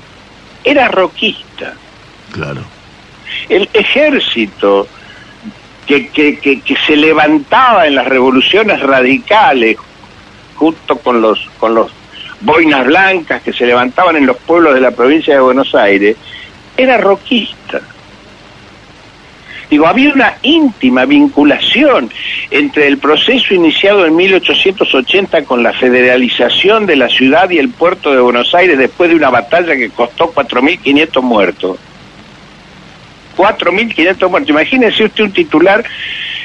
era 0.62 0.86
roquista. 0.86 1.74
Claro. 2.30 2.62
El 3.48 3.68
ejército 3.72 4.86
que, 5.84 6.10
que, 6.10 6.38
que, 6.38 6.60
que 6.60 6.76
se 6.86 6.94
levantaba 6.94 7.88
en 7.88 7.96
las 7.96 8.06
revoluciones 8.06 8.78
radicales 8.80 9.76
junto 10.54 10.98
con 10.98 11.20
los 11.20 11.48
con 11.58 11.74
los 11.74 11.97
boinas 12.40 12.86
blancas 12.86 13.42
que 13.42 13.52
se 13.52 13.66
levantaban 13.66 14.16
en 14.16 14.26
los 14.26 14.36
pueblos 14.36 14.74
de 14.74 14.80
la 14.80 14.90
provincia 14.90 15.34
de 15.34 15.40
Buenos 15.40 15.74
Aires, 15.74 16.16
era 16.76 16.96
roquista. 16.98 17.80
Digo, 19.70 19.86
había 19.86 20.12
una 20.14 20.34
íntima 20.42 21.04
vinculación 21.04 22.10
entre 22.50 22.86
el 22.86 22.96
proceso 22.98 23.52
iniciado 23.52 24.06
en 24.06 24.16
1880 24.16 25.44
con 25.44 25.62
la 25.62 25.74
federalización 25.74 26.86
de 26.86 26.96
la 26.96 27.08
ciudad 27.08 27.50
y 27.50 27.58
el 27.58 27.68
puerto 27.68 28.12
de 28.14 28.20
Buenos 28.20 28.54
Aires 28.54 28.78
después 28.78 29.10
de 29.10 29.16
una 29.16 29.28
batalla 29.28 29.76
que 29.76 29.90
costó 29.90 30.32
4.500 30.32 31.22
muertos. 31.22 31.78
4.500 33.36 34.30
muertos. 34.30 34.50
Imagínese 34.50 35.04
usted 35.04 35.24
un 35.24 35.32
titular 35.32 35.84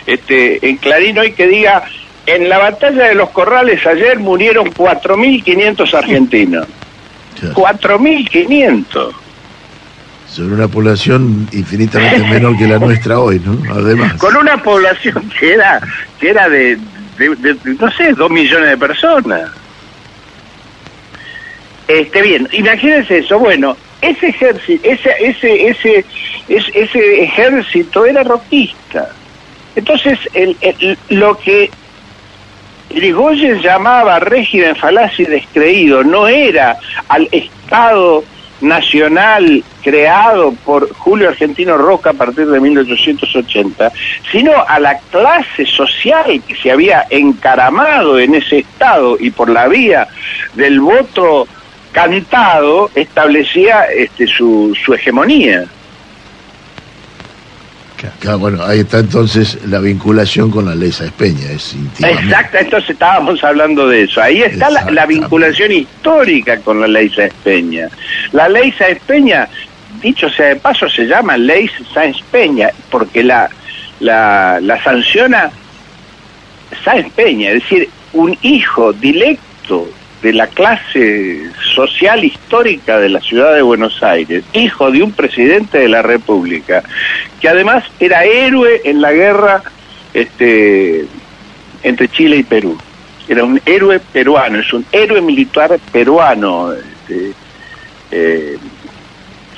este, 0.06 0.67
en 0.67 0.75
Clarín 0.77 1.17
hoy 1.17 1.32
que 1.32 1.47
diga, 1.47 1.86
en 2.25 2.49
la 2.49 2.57
batalla 2.57 3.07
de 3.07 3.15
los 3.15 3.29
Corrales 3.29 3.86
ayer 3.86 4.19
murieron 4.19 4.71
4.500 4.73 5.93
argentinos. 5.93 6.67
4.500 7.53 9.13
sobre 10.33 10.55
una 10.55 10.67
población 10.67 11.47
infinitamente 11.51 12.23
menor 12.29 12.57
que 12.57 12.67
la 12.67 12.79
nuestra 12.79 13.19
hoy, 13.19 13.39
¿no? 13.39 13.55
Además. 13.71 14.13
Con 14.15 14.36
una 14.36 14.57
población 14.57 15.31
que 15.39 15.53
era, 15.53 15.79
que 16.19 16.29
era 16.29 16.49
de, 16.49 16.79
de, 17.17 17.36
de, 17.36 17.55
no 17.79 17.91
sé, 17.91 18.13
dos 18.13 18.31
millones 18.31 18.69
de 18.71 18.77
personas. 18.77 19.51
Este 21.88 22.21
bien, 22.23 22.47
imagínense 22.53 23.19
eso, 23.19 23.38
bueno, 23.38 23.77
ese 24.01 24.29
ejército, 24.29 24.89
ese, 24.89 25.12
ese, 25.19 25.67
ese, 25.67 26.05
ese, 26.47 26.79
ese 26.79 27.23
ejército 27.23 28.05
era 28.05 28.23
roquista. 28.23 29.09
Entonces, 29.75 30.17
el, 30.33 30.57
el, 30.62 30.97
lo 31.09 31.38
que 31.38 31.69
Irigoyen 32.93 33.60
llamaba 33.62 34.19
régimen 34.19 34.75
falaz 34.75 35.19
y 35.19 35.25
descreído 35.25 36.03
no 36.03 36.27
era 36.27 36.77
al 37.08 37.27
Estado 37.32 38.23
nacional 38.62 39.63
creado 39.84 40.53
por 40.63 40.93
Julio 40.93 41.29
Argentino 41.29 41.77
Roca 41.77 42.12
a 42.12 42.13
partir 42.13 42.47
de 42.47 42.60
1880, 42.60 43.91
sino 44.32 44.51
a 44.67 44.79
la 44.79 44.97
clase 45.12 45.65
social 45.65 46.41
que 46.47 46.56
se 46.56 46.71
había 46.71 47.06
encaramado 47.10 48.19
en 48.19 48.36
ese 48.36 48.60
Estado 48.60 49.17
y 49.19 49.32
por 49.32 49.49
la 49.49 49.67
vía 49.67 50.08
del 50.53 50.79
voto 50.79 51.47
cantado 51.91 52.89
establecía 52.95 53.86
este, 53.86 54.27
su, 54.27 54.75
su 54.84 54.93
hegemonía. 54.93 55.65
Claro, 58.20 58.39
bueno, 58.39 58.63
ahí 58.63 58.80
está 58.80 59.00
entonces 59.00 59.58
la 59.68 59.80
vinculación 59.80 60.52
con 60.52 60.66
la 60.66 60.76
ley 60.76 60.92
Sáenz 60.92 61.13
Peña, 61.13 61.52
es 61.52 61.76
Exacto, 62.00 62.58
entonces 62.58 62.89
estábamos 62.92 63.44
hablando 63.44 63.88
de 63.88 64.04
eso. 64.04 64.22
Ahí 64.22 64.42
está 64.42 64.70
la, 64.70 64.89
la, 64.92 65.06
vinculación 65.06 65.72
histórica 65.72 66.60
con 66.60 66.82
la 66.82 66.88
ley 66.88 67.10
Sáenz 67.10 67.34
Peña. 67.44 67.88
La 68.32 68.50
ley 68.50 68.72
Sáenz 68.74 69.00
Peña, 69.06 69.48
dicho 70.02 70.30
sea 70.30 70.48
de 70.48 70.56
paso, 70.58 70.89
se 70.89 71.06
llama 71.06 71.38
ley 71.38 71.70
Sáenz 71.94 72.18
Peña, 72.32 72.70
porque 72.89 73.24
la, 73.24 73.50
la, 74.00 74.60
la 74.62 74.84
sanciona 74.84 75.50
Sáenz 76.84 77.12
Peña, 77.13 77.52
es 77.52 77.63
decir, 77.63 77.89
un 78.13 78.38
hijo 78.42 78.94
directo 78.94 79.88
de 80.22 80.34
la 80.34 80.48
clase 80.48 81.42
social 81.73 82.23
histórica 82.23 82.99
de 82.99 83.09
la 83.09 83.19
ciudad 83.19 83.53
de 83.53 83.62
Buenos 83.62 84.01
Aires, 84.03 84.43
hijo 84.53 84.91
de 84.91 85.03
un 85.03 85.12
presidente 85.12 85.79
de 85.79 85.89
la 85.89 86.01
República, 86.01 86.83
que 87.39 87.49
además 87.49 87.83
era 87.99 88.23
héroe 88.23 88.81
en 88.83 89.01
la 89.01 89.12
guerra 89.12 89.63
este, 90.13 91.05
entre 91.83 92.07
Chile 92.09 92.38
y 92.38 92.43
Perú. 92.43 92.77
Era 93.27 93.43
un 93.43 93.62
héroe 93.65 93.99
peruano, 93.99 94.59
es 94.59 94.73
un 94.73 94.86
héroe 94.91 95.21
militar 95.21 95.79
peruano, 95.91 96.73
este, 96.73 97.33
eh, 98.12 98.57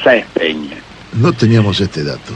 Sáenz 0.04 0.28
Peña. 0.34 0.78
No 1.14 1.34
teníamos 1.34 1.80
este 1.80 2.04
dato. 2.04 2.34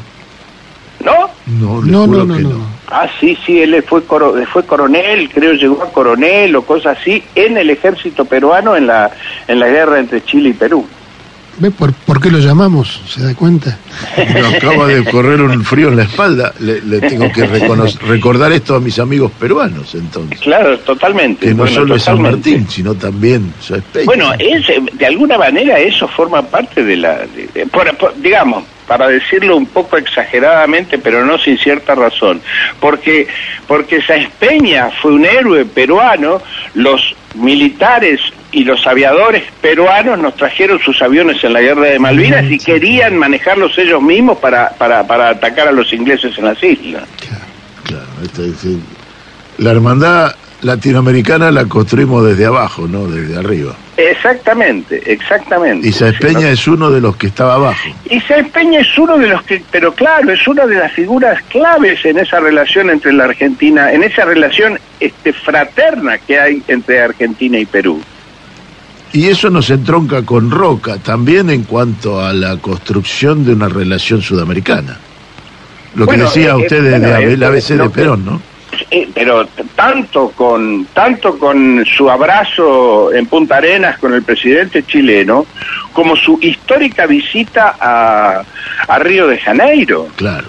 ¿No? 1.03 1.29
No, 1.59 1.81
no, 1.81 2.05
no, 2.05 2.25
no, 2.25 2.39
no. 2.39 2.67
Ah, 2.89 3.07
sí, 3.19 3.38
sí, 3.45 3.62
él 3.62 3.83
fue, 3.88 4.03
coro 4.03 4.35
fue 4.51 4.65
coronel, 4.65 5.29
creo 5.29 5.53
llegó 5.53 5.83
a 5.83 5.91
coronel 5.91 6.55
o 6.55 6.63
cosas 6.63 6.97
así, 6.99 7.23
en 7.35 7.57
el 7.57 7.69
ejército 7.69 8.25
peruano 8.25 8.75
en 8.75 8.88
la, 8.88 9.12
en 9.47 9.59
la 9.59 9.67
guerra 9.67 9.99
entre 9.99 10.23
Chile 10.23 10.49
y 10.49 10.53
Perú. 10.53 10.85
¿Ve 11.59 11.71
por, 11.71 11.91
por 11.91 12.21
qué 12.21 12.31
lo 12.31 12.39
llamamos? 12.39 13.01
¿Se 13.05 13.21
da 13.21 13.35
cuenta? 13.35 13.77
Me 14.15 14.55
acaba 14.57 14.88
de 14.88 15.03
correr 15.03 15.41
un 15.41 15.63
frío 15.65 15.89
en 15.89 15.97
la 15.97 16.03
espalda. 16.03 16.53
Le, 16.59 16.81
le 16.81 17.01
tengo 17.01 17.29
que 17.33 17.45
recordar 17.45 18.53
esto 18.53 18.75
a 18.75 18.79
mis 18.79 18.97
amigos 18.97 19.29
peruanos, 19.38 19.93
entonces. 19.93 20.39
Claro, 20.39 20.79
totalmente. 20.79 21.47
Que 21.47 21.53
no 21.53 21.63
bueno, 21.63 21.75
solo 21.75 21.95
es 21.95 22.03
San. 22.03 22.21
Martín, 22.21 22.65
sino 22.69 22.95
también. 22.95 23.53
Bueno, 24.05 24.31
es, 24.39 24.67
de 24.93 25.05
alguna 25.05 25.38
manera 25.38 25.77
eso 25.79 26.07
forma 26.07 26.41
parte 26.43 26.81
de 26.81 26.95
la, 26.95 27.17
de, 27.27 27.49
de, 27.53 27.65
por, 27.67 27.93
por, 27.97 28.15
digamos, 28.21 28.63
para 28.89 29.08
decirlo 29.08 29.56
un 29.56 29.67
poco 29.67 29.97
exageradamente, 29.97 30.97
pero 30.97 31.23
no 31.23 31.38
sin 31.38 31.60
cierta 31.60 31.93
razón, 31.93 32.41
porque 32.80 33.28
porque 33.67 34.02
Sáenz 34.02 34.32
Peña 34.39 34.89
fue 34.99 35.12
un 35.12 35.25
héroe 35.25 35.63
peruano, 35.63 36.41
los 36.73 37.15
militares 37.36 38.19
y 38.52 38.63
los 38.63 38.88
aviadores 38.88 39.43
peruanos 39.62 40.17
nos 40.17 40.36
trajeron 40.36 40.80
sus 40.80 40.99
aviones 41.04 41.43
en 41.43 41.54
la 41.54 41.62
guerra 41.62 41.86
de 41.86 41.99
Malvinas 41.99 42.49
y 42.49 42.58
querían 42.58 43.15
manejarlos 43.15 43.78
ellos 43.78 44.02
mismos 44.02 44.39
para, 44.39 44.71
para, 44.71 45.06
para 45.06 45.30
atacar 45.30 45.67
a 45.67 45.71
los 45.71 45.93
ingleses 45.93 46.36
en 46.39 46.45
las 46.45 46.63
islas. 46.63 47.04
Claro, 47.19 47.45
claro. 47.84 48.08
Esto 48.23 48.43
es 48.43 48.52
decir, 48.54 48.80
la 49.60 49.69
hermandad 49.69 50.36
latinoamericana 50.62 51.52
la 51.52 51.65
construimos 51.65 52.26
desde 52.26 52.45
abajo, 52.45 52.88
no 52.88 53.08
desde 53.08 53.38
arriba. 53.38 53.76
Exactamente, 53.98 55.02
exactamente. 55.12 55.88
Y 55.88 55.91
Sáenz 55.91 56.19
Peña 56.19 56.50
es 56.50 56.67
uno 56.67 56.89
de 56.89 57.02
los 57.02 57.15
que 57.17 57.28
estaba 57.28 57.56
abajo. 57.56 57.89
Y 58.10 58.19
Sáenz 58.22 58.52
Peña 58.52 58.80
es 58.80 58.98
uno 58.98 59.17
de 59.17 59.28
los 59.28 59.43
que, 59.43 59.62
pero 59.72 59.93
claro, 59.93 60.32
es 60.32 60.48
una 60.48 60.65
de 60.65 60.76
las 60.76 60.91
figuras 60.93 61.41
claves 61.50 62.04
en 62.06 62.19
esa 62.19 62.39
relación 62.39 62.89
entre 62.89 63.13
la 63.13 63.26
Argentina, 63.26 63.91
en 63.91 64.04
esa 64.04 64.26
relación 64.26 64.80
este, 65.00 65.34
fraterna 65.34 66.17
que 66.17 66.39
hay 66.39 66.63
entre 66.67 67.02
Argentina 67.02 67.58
y 67.58 67.65
Perú. 67.65 68.02
Y 69.12 69.28
eso 69.28 69.50
nos 69.50 69.69
entronca 69.69 70.24
con 70.24 70.52
Roca 70.52 70.98
también 70.98 71.50
en 71.50 71.63
cuanto 71.63 72.24
a 72.24 72.32
la 72.32 72.58
construcción 72.58 73.43
de 73.43 73.54
una 73.54 73.67
relación 73.67 74.22
sudamericana. 74.22 74.98
Lo 75.95 76.06
Bueno, 76.06 76.26
que 76.26 76.30
decía 76.30 76.52
eh, 76.52 76.56
usted 76.56 76.78
eh, 76.78 76.82
de, 76.82 77.00
bueno, 77.00 77.17
de 77.17 77.34
eh, 77.34 77.45
ABC 77.45 77.67
de 77.69 77.89
Perón, 77.89 78.26
¿no? 78.26 78.48
Eh, 78.91 79.10
pero 79.13 79.45
tanto 79.75 80.29
con 80.32 80.86
tanto 80.93 81.38
con 81.38 81.84
su 81.86 82.10
abrazo 82.10 83.12
en 83.13 83.25
Punta 83.25 83.58
Arenas 83.58 83.97
con 83.97 84.13
el 84.13 84.23
presidente 84.23 84.84
chileno 84.84 85.45
como 85.93 86.15
su 86.15 86.38
histórica 86.41 87.05
visita 87.08 87.75
a, 87.79 88.43
a 88.88 88.99
Río 88.99 89.27
de 89.27 89.38
Janeiro 89.39 90.08
Claro, 90.15 90.47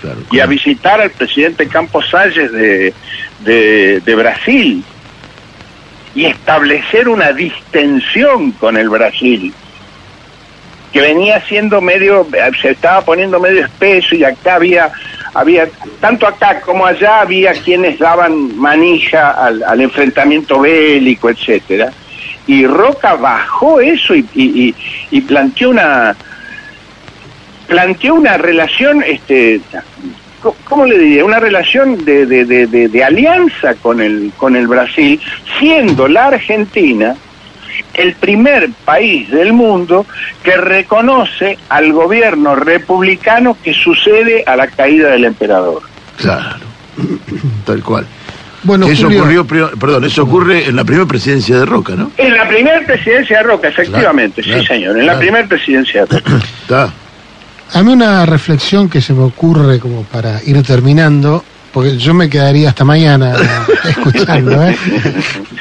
claro. 0.00 0.18
y 0.30 0.38
a 0.40 0.46
visitar 0.46 1.00
al 1.00 1.10
presidente 1.10 1.66
Campos 1.68 2.08
Salles 2.10 2.52
de, 2.52 2.94
de, 3.40 4.00
de 4.00 4.14
Brasil 4.14 4.84
y 6.14 6.24
establecer 6.26 7.08
una 7.08 7.32
distensión 7.32 8.52
con 8.52 8.76
el 8.76 8.88
Brasil 8.88 9.52
que 10.92 11.00
venía 11.00 11.40
siendo 11.46 11.80
medio 11.80 12.26
se 12.60 12.70
estaba 12.70 13.00
poniendo 13.02 13.38
medio 13.38 13.64
espeso 13.64 14.14
y 14.16 14.24
acá 14.24 14.56
había 14.56 14.90
había 15.34 15.68
tanto 16.00 16.26
acá 16.26 16.60
como 16.60 16.84
allá 16.86 17.20
había 17.20 17.52
quienes 17.52 17.98
daban 17.98 18.56
manija 18.56 19.30
al, 19.30 19.80
enfrentamiento 19.80 20.60
bélico 20.60 21.30
etcétera 21.30 21.92
y 22.46 22.66
Roca 22.66 23.14
bajó 23.14 23.80
eso 23.80 24.14
y, 24.14 24.26
y, 24.34 24.74
y, 25.10 25.20
planteó 25.20 25.70
una 25.70 26.16
planteó 27.68 28.14
una 28.14 28.36
relación 28.36 29.02
este 29.06 29.60
¿cómo 30.64 30.86
le 30.86 30.98
diría? 30.98 31.24
Una 31.24 31.38
relación 31.38 32.02
de, 32.04 32.24
de, 32.26 32.44
de- 32.46 32.88
de 32.88 33.04
alianza 33.04 33.74
con 33.74 34.00
el, 34.00 34.32
con 34.38 34.56
el 34.56 34.66
Brasil, 34.66 35.20
siendo 35.58 36.08
la 36.08 36.28
Argentina 36.28 37.14
el 37.94 38.14
primer 38.14 38.70
país 38.84 39.30
del 39.30 39.52
mundo 39.52 40.06
que 40.42 40.56
reconoce 40.56 41.58
al 41.68 41.92
gobierno 41.92 42.54
republicano 42.54 43.56
que 43.62 43.74
sucede 43.74 44.44
a 44.46 44.56
la 44.56 44.66
caída 44.68 45.10
del 45.10 45.24
emperador. 45.24 45.82
Claro, 46.16 46.66
tal 47.64 47.82
cual. 47.82 48.06
Bueno, 48.62 48.86
eso 48.86 49.04
Julio, 49.04 49.42
ocurrió, 49.42 49.70
perdón, 49.78 50.04
eso 50.04 50.22
ocurre 50.22 50.66
en 50.66 50.76
la 50.76 50.84
primera 50.84 51.06
presidencia 51.06 51.58
de 51.58 51.64
Roca, 51.64 51.94
¿no? 51.94 52.12
En 52.18 52.34
la 52.34 52.46
primera 52.46 52.84
presidencia 52.84 53.38
de 53.38 53.42
Roca, 53.44 53.68
efectivamente, 53.68 54.42
Claro, 54.42 54.60
sí 54.60 54.66
claro, 54.66 54.80
señor, 54.80 54.98
en 54.98 55.06
la 55.06 55.18
primera 55.18 55.48
presidencia 55.48 56.04
de 56.04 56.18
Roca. 56.18 56.36
Está. 56.62 56.92
a 57.72 57.82
mí 57.82 57.92
una 57.92 58.26
reflexión 58.26 58.90
que 58.90 59.00
se 59.00 59.14
me 59.14 59.22
ocurre 59.22 59.78
como 59.78 60.04
para 60.04 60.42
ir 60.44 60.62
terminando 60.62 61.42
porque 61.72 61.96
yo 61.98 62.14
me 62.14 62.28
quedaría 62.28 62.68
hasta 62.70 62.84
mañana 62.84 63.34
escuchando, 63.88 64.62
¿eh? 64.66 64.76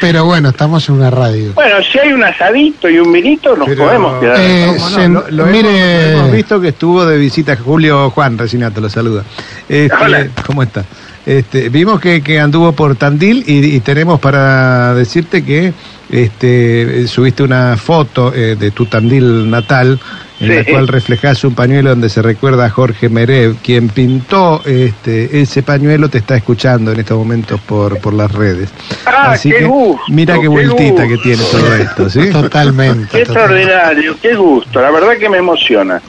Pero 0.01 0.25
bueno, 0.25 0.49
estamos 0.49 0.87
en 0.89 0.95
una 0.95 1.09
radio. 1.11 1.53
Bueno, 1.53 1.75
si 1.91 1.99
hay 1.99 2.11
un 2.13 2.23
asadito 2.23 2.89
y 2.89 2.99
un 2.99 3.11
vinito, 3.11 3.55
nos 3.55 3.67
Pero- 3.67 3.85
podemos 3.85 4.19
quedar. 4.19 4.37
Eh, 4.39 4.77
Lo- 5.09 5.29
lo 5.29 5.45
mire- 5.47 6.11
hemos, 6.11 6.19
hemos 6.21 6.31
visto 6.33 6.59
que 6.61 6.69
estuvo 6.69 7.05
de 7.05 7.17
visita 7.17 7.55
Julio 7.57 8.09
Juan 8.11 8.37
Resinato, 8.37 8.81
lo 8.81 8.89
saluda. 8.89 9.23
Este, 9.67 9.95
Hola. 9.95 10.27
¿Cómo 10.45 10.63
está? 10.63 10.83
Este, 11.25 11.69
vimos 11.69 11.99
que, 11.99 12.23
que 12.23 12.39
anduvo 12.39 12.71
por 12.71 12.95
Tandil 12.95 13.43
y, 13.45 13.75
y 13.75 13.79
tenemos 13.81 14.19
para 14.19 14.95
decirte 14.95 15.43
que 15.43 15.73
este, 16.09 17.07
subiste 17.07 17.43
una 17.43 17.77
foto 17.77 18.33
eh, 18.33 18.55
de 18.59 18.71
tu 18.71 18.85
Tandil 18.87 19.47
natal 19.49 19.99
en 20.39 20.55
la 20.55 20.65
cual 20.65 20.87
reflejas 20.87 21.43
un 21.43 21.53
pañuelo 21.53 21.89
donde 21.89 22.09
se 22.09 22.21
recuerda 22.21 22.65
a 22.65 22.69
Jorge 22.69 23.09
Merev, 23.09 23.57
quien 23.57 23.89
pintó 23.89 24.61
este, 24.65 25.41
ese 25.41 25.63
pañuelo 25.63 26.09
te 26.09 26.19
está 26.19 26.37
escuchando 26.37 26.91
en 26.91 26.99
estos 26.99 27.17
momentos 27.17 27.59
por, 27.61 27.99
por 27.99 28.13
las 28.13 28.31
redes. 28.31 28.69
Ah, 29.05 29.37
qué 29.41 29.63
gusto, 29.63 30.01
mira 30.09 30.35
qué 30.35 30.41
qué 30.41 30.47
vueltita 30.47 31.03
gusto. 31.03 31.07
que 31.07 31.17
tiene 31.17 31.43
todo 31.51 31.75
esto, 31.75 32.09
¿sí? 32.09 32.29
Totalmente. 32.31 33.07
Qué 33.11 33.25
totalmente. 33.25 33.63
extraordinario, 33.63 34.15
qué 34.21 34.35
gusto, 34.35 34.81
la 34.81 34.91
verdad 34.91 35.17
que 35.17 35.29
me 35.29 35.37
emociona. 35.37 36.01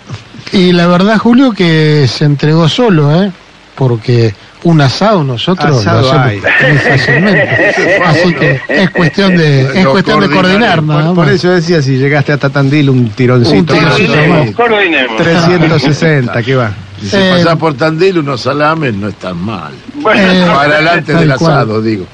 Y 0.53 0.73
la 0.73 0.87
verdad, 0.87 1.19
Julio, 1.19 1.53
que 1.53 2.07
se 2.09 2.25
entregó 2.25 2.69
solo, 2.69 3.23
¿eh? 3.23 3.31
Porque 3.77 4.35
un 4.63 4.81
asado 4.81 5.25
nosotros 5.25 5.79
Asado 5.81 6.03
lo 6.03 6.09
hacemos 6.09 6.27
hay. 6.27 6.41
muy 6.71 6.79
fácilmente. 6.79 8.01
Así 8.05 8.35
que 8.35 8.61
es 8.69 8.91
cuestión 8.91 9.37
de, 9.37 9.63
es 9.79 9.85
Lo 9.85 9.93
cuestión 9.93 10.21
de 10.21 10.29
coordinar, 10.31 10.83
nada 10.83 11.15
Por, 11.15 11.29
eso 11.29 11.51
decía, 11.51 11.81
si 11.83 11.97
llegaste 11.97 12.33
hasta 12.33 12.51
Tandil, 12.51 12.91
un 12.91 13.09
tironcito. 13.11 13.57
Un 13.59 13.67
tironcito 13.67 14.17
más. 14.17 14.29
más. 14.47 14.51
Coordinemos, 14.55 15.17
coordinemos. 15.17 15.17
360, 15.17 16.43
¿qué 16.43 16.55
va? 16.57 16.73
Si 17.03 17.17
Eh, 17.17 17.31
pasás 17.39 17.57
por 17.57 17.75
Tandil, 17.75 18.19
unos 18.19 18.43
salames 18.43 18.95
no 18.95 19.09
están 19.09 19.39
mal. 19.39 19.73
Bueno, 19.95 20.21
Eh, 20.21 20.45
Para 20.47 20.75
adelante 20.77 21.15
del 21.15 21.35
cual. 21.37 21.53
asado, 21.53 21.81
digo. 21.81 22.07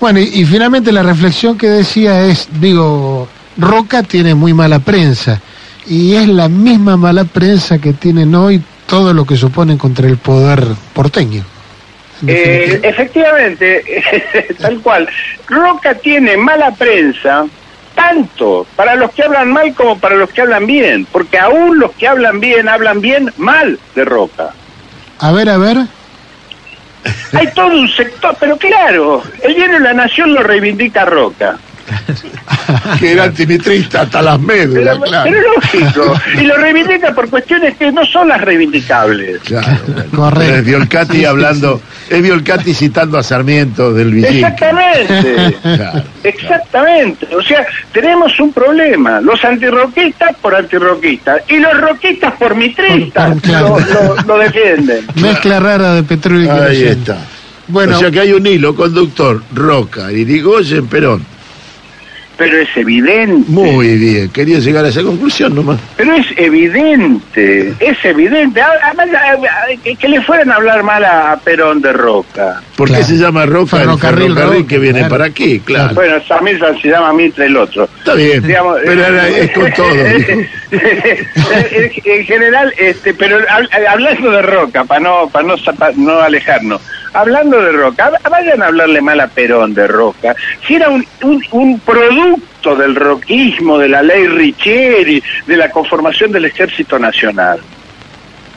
Bueno, 0.00 0.18
y, 0.20 0.24
y 0.40 0.44
finalmente 0.46 0.92
la 0.92 1.02
reflexión 1.02 1.58
que 1.58 1.68
decía 1.68 2.24
es, 2.24 2.48
digo, 2.60 3.28
Roca 3.58 4.02
tiene 4.02 4.34
muy 4.34 4.54
mala 4.54 4.78
prensa 4.78 5.38
y 5.86 6.14
es 6.14 6.26
la 6.28 6.48
misma 6.48 6.96
mala 6.96 7.24
prensa 7.24 7.78
que 7.78 7.92
tienen 7.92 8.34
hoy 8.34 8.62
todo 8.86 9.12
lo 9.12 9.26
que 9.26 9.36
suponen 9.36 9.76
contra 9.76 10.06
el 10.08 10.16
poder 10.16 10.66
porteño. 10.94 11.44
Eh, 12.26 12.80
efectivamente, 12.82 14.02
tal 14.60 14.80
cual. 14.80 15.08
Roca 15.46 15.94
tiene 15.94 16.36
mala 16.36 16.70
prensa 16.72 17.46
tanto 17.94 18.66
para 18.76 18.94
los 18.94 19.10
que 19.12 19.22
hablan 19.24 19.52
mal 19.52 19.74
como 19.74 19.98
para 19.98 20.16
los 20.16 20.30
que 20.30 20.42
hablan 20.42 20.66
bien, 20.66 21.06
porque 21.10 21.38
aún 21.38 21.78
los 21.78 21.92
que 21.92 22.06
hablan 22.06 22.40
bien 22.40 22.68
hablan 22.68 23.00
bien 23.00 23.32
mal 23.36 23.78
de 23.94 24.04
Roca. 24.04 24.50
A 25.18 25.32
ver, 25.32 25.48
a 25.48 25.58
ver. 25.58 25.78
Hay 27.32 27.46
todo 27.54 27.68
un 27.68 27.88
sector, 27.88 28.36
pero 28.38 28.56
claro, 28.56 29.22
el 29.42 29.54
diario 29.54 29.78
La 29.78 29.92
Nación 29.92 30.34
lo 30.34 30.42
reivindica 30.42 31.02
a 31.02 31.06
Roca. 31.06 31.58
Que 32.98 33.12
era 33.12 33.24
antimitrista 33.24 34.02
hasta 34.02 34.22
las 34.22 34.40
médulas, 34.40 34.96
Pero, 34.98 35.00
claro. 35.02 35.30
pero 35.30 35.52
lógico, 35.54 36.14
y 36.40 36.44
lo 36.44 36.56
reivindica 36.56 37.12
por 37.14 37.28
cuestiones 37.28 37.76
que 37.76 37.90
no 37.90 38.04
son 38.06 38.28
las 38.28 38.40
reivindicables. 38.40 39.40
Claro. 39.44 39.78
Correcto. 40.14 40.54
Es 40.56 40.64
Violcati 40.64 41.24
hablando, 41.24 41.80
es 42.08 42.22
Violcati 42.22 42.72
citando 42.74 43.18
a 43.18 43.22
Sarmiento 43.22 43.92
del 43.92 44.12
Villín. 44.12 44.44
Exactamente. 44.44 45.56
Claro. 45.62 46.02
Exactamente, 46.24 47.26
o 47.34 47.42
sea, 47.42 47.64
tenemos 47.92 48.38
un 48.40 48.52
problema, 48.52 49.20
los 49.20 49.42
antirroquistas 49.44 50.34
por 50.40 50.54
antirroquistas 50.54 51.42
y 51.48 51.58
los 51.58 51.78
roquistas 51.80 52.34
por 52.34 52.54
mitristas 52.54 53.30
Por- 53.32 53.40
por- 53.40 53.42
claro. 53.42 53.78
lo, 53.78 54.14
lo- 54.16 54.22
lo 54.22 54.38
defienden. 54.38 55.06
Mezcla 55.16 55.60
rara 55.60 55.94
de 55.94 56.02
petróleo 56.02 56.44
y 56.44 56.48
Ahí 56.70 56.82
está. 56.84 57.18
Bueno, 57.68 57.96
o 57.96 58.00
sea 58.00 58.10
que 58.10 58.20
hay 58.20 58.32
un 58.32 58.46
hilo 58.46 58.74
conductor, 58.74 59.42
Roca, 59.54 60.10
Irigoyen, 60.12 60.86
Perón. 60.88 61.24
Pero 62.40 62.56
es 62.56 62.74
evidente, 62.74 63.44
Muy 63.50 63.98
bien, 63.98 64.30
quería 64.30 64.60
llegar 64.60 64.82
a 64.82 64.88
esa 64.88 65.02
conclusión 65.02 65.54
nomás. 65.54 65.78
pero 65.94 66.14
es 66.14 66.26
evidente, 66.38 67.74
es 67.78 68.02
evidente. 68.02 68.62
Además, 68.82 69.08
que, 69.84 69.94
que 69.94 70.08
le 70.08 70.22
fueran 70.22 70.50
a 70.50 70.54
hablar 70.54 70.82
mal 70.82 71.04
a 71.04 71.38
Perón 71.44 71.82
de 71.82 71.92
Roca. 71.92 72.62
¿Por 72.76 72.88
qué 72.90 73.02
se 73.04 73.18
llama 73.18 73.44
Roca 73.44 73.76
el 73.76 73.82
Ferrocarril 73.82 74.32
ferrocarril 74.32 74.58
Roca, 74.62 74.68
que 74.68 74.78
viene 74.78 74.98
claro. 75.00 75.10
para 75.10 75.24
aquí? 75.26 75.60
Claro. 75.60 75.94
Bueno, 75.94 76.14
también 76.26 76.58
se 76.80 76.88
llama 76.88 77.12
Mitre 77.12 77.44
el 77.44 77.56
otro. 77.58 77.86
Está 77.98 78.14
bien, 78.14 78.42
Digamos, 78.46 78.78
pero 78.86 79.04
era- 79.04 79.28
es 79.28 79.50
con 79.50 79.70
todo. 79.76 79.92
dijo. 79.94 80.30
en, 80.70 81.92
en 82.04 82.24
general, 82.24 82.72
este, 82.78 83.12
pero 83.14 83.38
hab- 83.40 83.68
hablando 83.86 84.30
de 84.30 84.42
Roca, 84.42 84.84
para 84.84 85.00
no, 85.00 85.28
para 85.30 85.46
no, 85.46 85.56
zapa- 85.58 85.94
no 85.94 86.20
alejarnos, 86.20 86.80
hablando 87.12 87.60
de 87.60 87.72
Roca, 87.72 88.10
vayan 88.30 88.62
a 88.62 88.66
hablarle 88.66 89.00
mal 89.00 89.20
a 89.20 89.26
Perón 89.28 89.74
de 89.74 89.86
Roca. 89.86 90.34
Si 90.66 90.74
era 90.74 90.88
un, 90.88 91.06
un, 91.22 91.42
un 91.52 91.80
producto 91.80 92.76
del 92.76 92.94
roquismo, 92.94 93.78
de 93.78 93.88
la 93.88 94.02
ley 94.02 94.26
Richieri, 94.26 95.22
de 95.46 95.56
la 95.56 95.70
conformación 95.70 96.32
del 96.32 96.44
Ejército 96.46 96.98
Nacional. 96.98 97.60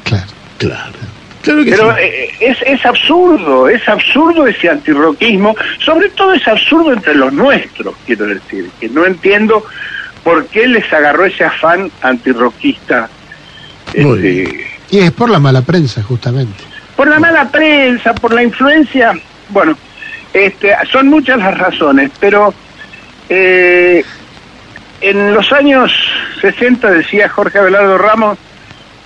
claro. 0.04 0.28
Claro. 0.58 0.94
Claro 1.42 1.66
que 1.66 1.72
Pero 1.72 1.92
sí. 1.96 2.00
eh, 2.02 2.30
es, 2.40 2.58
es 2.66 2.86
absurdo, 2.86 3.68
es 3.68 3.86
absurdo 3.90 4.48
ese 4.48 4.70
antirroquismo, 4.70 5.54
sobre 5.84 6.08
todo 6.12 6.32
es 6.32 6.48
absurdo 6.48 6.94
entre 6.94 7.16
los 7.16 7.34
nuestros, 7.34 7.94
quiero 8.06 8.28
decir, 8.28 8.70
que 8.80 8.88
no 8.88 9.06
entiendo 9.06 9.66
por 10.24 10.46
qué 10.48 10.68
les 10.70 10.94
agarró 10.94 11.26
ese 11.26 11.44
afán 11.44 11.92
antirroquista. 12.02 13.10
Este, 13.94 14.66
Y 14.90 15.00
es 15.00 15.12
por 15.12 15.30
la 15.30 15.40
mala 15.40 15.62
prensa, 15.64 16.02
justamente. 16.02 16.64
Por 17.04 17.12
la 17.12 17.20
mala 17.20 17.50
prensa, 17.50 18.16
por 18.16 18.34
la 18.34 18.44
influencia, 18.44 19.12
bueno, 19.50 19.78
este, 20.34 20.74
son 20.90 21.10
muchas 21.10 21.38
las 21.38 21.58
razones, 21.58 22.10
pero 22.18 22.54
eh, 23.28 24.06
en 25.02 25.34
los 25.34 25.52
años 25.52 25.92
60 26.40 26.92
decía 26.92 27.28
Jorge 27.28 27.60
Abelardo 27.60 27.98
Ramos 27.98 28.38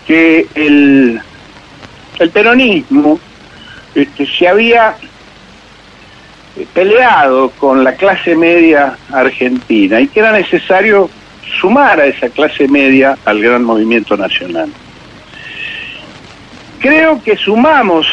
que 0.06 0.46
el, 0.54 1.20
el 2.20 2.30
peronismo 2.30 3.20
este, 3.96 4.28
se 4.28 4.48
había 4.48 4.96
peleado 6.76 7.50
con 7.58 7.84
la 7.84 7.96
clase 7.96 8.36
media 8.36 8.96
argentina 9.12 10.00
y 10.00 10.08
que 10.08 10.20
era 10.20 10.34
necesario 10.34 11.10
sumar 11.60 12.00
a 12.00 12.06
esa 12.06 12.30
clase 12.30 12.68
media 12.68 13.18
al 13.26 13.42
gran 13.42 13.64
movimiento 13.64 14.16
nacional. 14.16 14.70
Creo 16.80 17.22
que 17.24 17.36
sumamos 17.36 18.06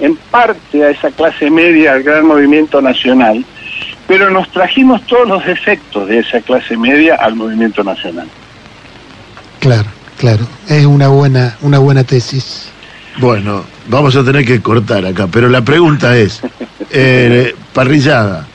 en 0.00 0.16
parte 0.16 0.84
a 0.84 0.90
esa 0.90 1.10
clase 1.10 1.50
media 1.50 1.92
al 1.92 2.02
gran 2.02 2.26
movimiento 2.26 2.80
nacional, 2.80 3.44
pero 4.06 4.30
nos 4.30 4.50
trajimos 4.50 5.06
todos 5.06 5.28
los 5.28 5.44
defectos 5.44 6.08
de 6.08 6.18
esa 6.20 6.40
clase 6.40 6.76
media 6.76 7.16
al 7.16 7.36
movimiento 7.36 7.84
nacional. 7.84 8.26
Claro, 9.60 9.88
claro. 10.18 10.46
Es 10.68 10.86
una 10.86 11.08
buena, 11.08 11.56
una 11.60 11.78
buena 11.78 12.02
tesis. 12.02 12.70
Bueno, 13.18 13.64
vamos 13.88 14.16
a 14.16 14.24
tener 14.24 14.44
que 14.44 14.62
cortar 14.62 15.04
acá, 15.04 15.28
pero 15.30 15.48
la 15.48 15.62
pregunta 15.62 16.16
es, 16.16 16.40
eh, 16.90 17.54
parrillada, 17.72 18.46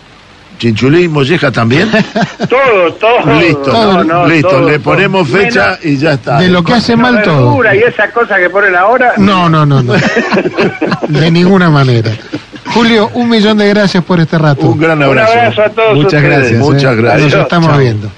chinchulín, 0.58 1.12
molleja 1.12 1.52
también. 1.52 1.90
Todo, 2.50 2.94
todo. 2.94 3.40
listo, 3.40 3.72
no, 3.72 4.04
no, 4.04 4.28
listo, 4.28 4.50
todo, 4.50 4.70
le 4.70 4.80
todo. 4.80 4.84
ponemos 4.94 5.28
fecha 5.30 5.66
Menos 5.66 5.86
y 5.86 5.98
ya 5.98 6.14
está. 6.14 6.40
De 6.40 6.50
lo 6.50 6.64
que 6.64 6.74
hace 6.74 6.96
mal 6.96 7.22
todo. 7.24 7.62
y 7.74 7.78
esa 7.80 8.12
cosa 8.12 8.38
que 8.38 8.50
ponen 8.50 8.76
ahora. 8.76 9.14
No, 9.18 9.50
no, 9.50 9.66
no, 9.66 9.82
no. 9.82 9.94
De 11.08 11.32
ninguna 11.32 11.70
manera. 11.70 12.12
Julio, 12.74 13.10
un 13.14 13.30
millón 13.30 13.58
de 13.58 13.70
gracias 13.70 14.04
por 14.04 14.20
este 14.20 14.38
rato. 14.38 14.66
Un 14.68 14.80
gran 14.80 14.98
Un 14.98 15.04
abrazo. 15.04 15.32
abrazo 15.34 15.62
a 15.64 15.70
todos 15.70 15.96
Muchas 15.96 16.14
ustedes. 16.14 16.38
gracias. 16.38 16.60
Muchas 16.60 16.94
eh. 16.94 17.02
gracias. 17.02 17.34
Nos 17.34 17.42
estamos 17.44 17.70
Chao. 17.70 17.80
viendo. 17.80 18.12